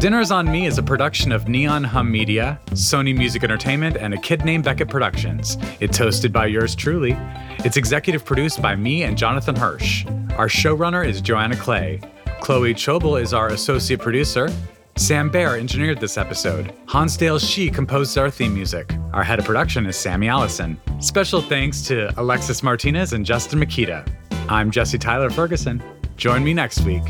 [0.00, 4.16] Dinner's on Me is a production of Neon Hum Media, Sony Music Entertainment, and a
[4.16, 5.58] kid named Beckett Productions.
[5.78, 7.14] It's hosted by yours truly.
[7.66, 10.06] It's executive produced by me and Jonathan Hirsch.
[10.38, 12.00] Our showrunner is Joanna Clay.
[12.40, 14.50] Chloe Chobel is our associate producer.
[14.96, 16.72] Sam Baer engineered this episode.
[16.88, 18.94] Hansdale Hsu composed our theme music.
[19.12, 20.80] Our head of production is Sammy Allison.
[21.00, 24.06] Special thanks to Alexis Martinez and Justin Mikita.
[24.48, 25.82] I'm Jesse Tyler Ferguson.
[26.16, 27.04] Join me next week.